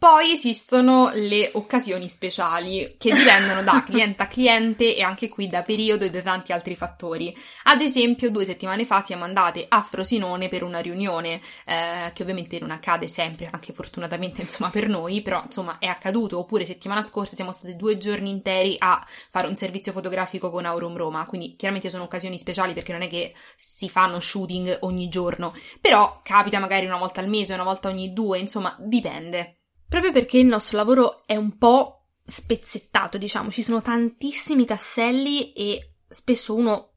Poi 0.05 0.33
esistono 0.33 1.11
le 1.15 1.51
occasioni 1.55 2.11
speciali 2.11 2.97
che 2.99 3.11
dipendono 3.11 3.63
da 3.63 3.83
cliente 3.89 4.23
a 4.23 4.27
cliente 4.27 4.95
e 4.95 5.03
anche 5.03 5.31
qui 5.31 5.47
da 5.47 5.63
periodo 5.63 6.05
e 6.05 6.11
da 6.11 6.21
tanti 6.21 6.53
altri 6.53 6.77
fattori. 6.77 7.35
Ad 7.63 7.81
esempio, 7.81 8.31
due 8.31 8.45
settimane 8.45 8.85
fa 8.85 9.01
siamo 9.01 9.25
andate 9.25 9.65
a 9.67 9.81
Frosinone 9.81 10.49
per 10.49 10.63
una 10.63 10.81
riunione, 10.81 11.41
eh, 11.65 12.11
che 12.13 12.23
ovviamente 12.23 12.59
non 12.59 12.71
accade 12.71 13.09
sempre, 13.09 13.49
anche 13.51 13.73
fortunatamente 13.73 14.43
insomma 14.43 14.69
per 14.69 14.89
noi, 14.89 15.23
però 15.23 15.43
insomma 15.43 15.79
è 15.79 15.87
accaduto. 15.87 16.39
Oppure 16.39 16.67
settimana 16.67 17.01
scorsa 17.01 17.35
siamo 17.35 17.53
state 17.53 17.75
due 17.75 17.97
giorni 17.97 18.29
interi 18.29 18.77
a 18.79 19.03
fare 19.31 19.47
un 19.47 19.57
servizio 19.57 19.93
fotografico 19.93 20.51
con 20.51 20.67
Aurum 20.67 20.99
Roma, 20.99 21.25
quindi 21.25 21.57
chiaramente 21.57 21.89
sono 21.89 22.05
occasioni 22.05 22.39
speciali 22.39 22.75
perché 22.75 22.93
non 22.93 23.01
è 23.01 23.09
che 23.09 23.35
si 23.57 23.89
fanno 23.89 24.21
shooting 24.21 24.81
ogni 24.83 25.09
giorno, 25.09 25.55
però 25.81 26.21
capita 26.23 26.59
magari 26.59 26.85
una 26.85 26.99
volta 26.99 27.23
al 27.23 27.29
mese, 27.29 27.55
una 27.55 27.63
volta 27.63 27.89
ogni 27.89 28.13
due, 28.13 28.39
insomma 28.39 28.77
dipende. 28.79 29.61
Proprio 29.89 30.13
perché 30.13 30.39
il 30.39 30.47
nostro 30.47 30.77
lavoro 30.77 31.25
è 31.27 31.37
un 31.37 31.57
po' 31.57 32.07
spezzettato, 32.25 33.19
diciamo, 33.19 33.51
ci 33.51 33.63
sono 33.63 33.83
tantissimi 33.83 34.65
tasselli 34.65 35.53
e 35.53 35.97
spesso 36.09 36.55
uno 36.55 36.91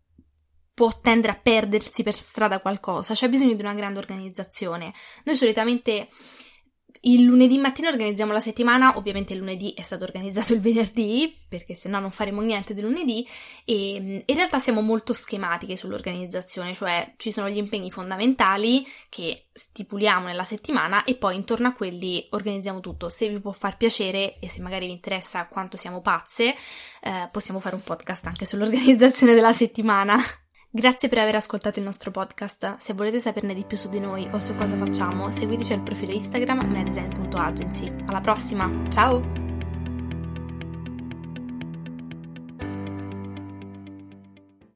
può 0.73 0.91
tendere 0.99 1.33
a 1.33 1.39
perdersi 1.41 2.03
per 2.03 2.15
strada 2.15 2.59
qualcosa, 2.59 3.15
c'è 3.15 3.29
bisogno 3.29 3.55
di 3.55 3.61
una 3.61 3.73
grande 3.73 3.97
organizzazione. 3.97 4.93
Noi 5.23 5.35
solitamente 5.35 6.07
il 7.01 7.23
lunedì 7.23 7.57
mattina 7.57 7.89
organizziamo 7.89 8.33
la 8.33 8.39
settimana, 8.39 8.97
ovviamente 8.97 9.33
il 9.33 9.39
lunedì 9.39 9.73
è 9.73 9.81
stato 9.81 10.03
organizzato 10.03 10.53
il 10.53 10.59
venerdì, 10.59 11.37
perché 11.47 11.75
se 11.75 11.89
no 11.89 11.99
non 11.99 12.11
faremo 12.11 12.41
niente 12.41 12.73
del 12.73 12.85
lunedì, 12.85 13.27
e 13.65 14.23
in 14.25 14.35
realtà 14.35 14.59
siamo 14.59 14.81
molto 14.81 15.13
schematiche 15.13 15.77
sull'organizzazione, 15.77 16.73
cioè 16.73 17.13
ci 17.17 17.31
sono 17.31 17.49
gli 17.49 17.57
impegni 17.57 17.91
fondamentali 17.91 18.85
che 19.09 19.47
stipuliamo 19.53 20.27
nella 20.27 20.43
settimana 20.43 21.03
e 21.03 21.15
poi 21.15 21.35
intorno 21.35 21.67
a 21.67 21.73
quelli 21.73 22.27
organizziamo 22.31 22.79
tutto. 22.79 23.09
Se 23.09 23.27
vi 23.29 23.39
può 23.39 23.51
far 23.51 23.77
piacere 23.77 24.39
e 24.39 24.49
se 24.49 24.61
magari 24.61 24.87
vi 24.87 24.93
interessa 24.93 25.47
quanto 25.47 25.77
siamo 25.77 26.01
pazze, 26.01 26.55
eh, 27.01 27.29
possiamo 27.31 27.59
fare 27.59 27.75
un 27.75 27.83
podcast 27.83 28.25
anche 28.27 28.45
sull'organizzazione 28.45 29.33
della 29.33 29.53
settimana. 29.53 30.17
Grazie 30.77 31.09
per 31.09 31.17
aver 31.17 31.33
ascoltato 31.33 31.79
il 31.79 31.85
nostro 31.85 32.11
podcast. 32.11 32.77
Se 32.77 32.93
volete 32.93 33.19
saperne 33.19 33.55
di 33.55 33.63
più 33.63 33.75
su 33.77 33.89
di 33.89 33.99
noi 33.99 34.27
o 34.31 34.39
su 34.39 34.53
cosa 34.53 34.75
facciamo, 34.75 35.31
seguiteci 35.31 35.73
al 35.73 35.81
profilo 35.81 36.11
Instagram 36.11 36.69
medzen.agency. 36.69 37.91
Alla 38.05 38.21
prossima, 38.21 38.71
ciao! 38.89 39.46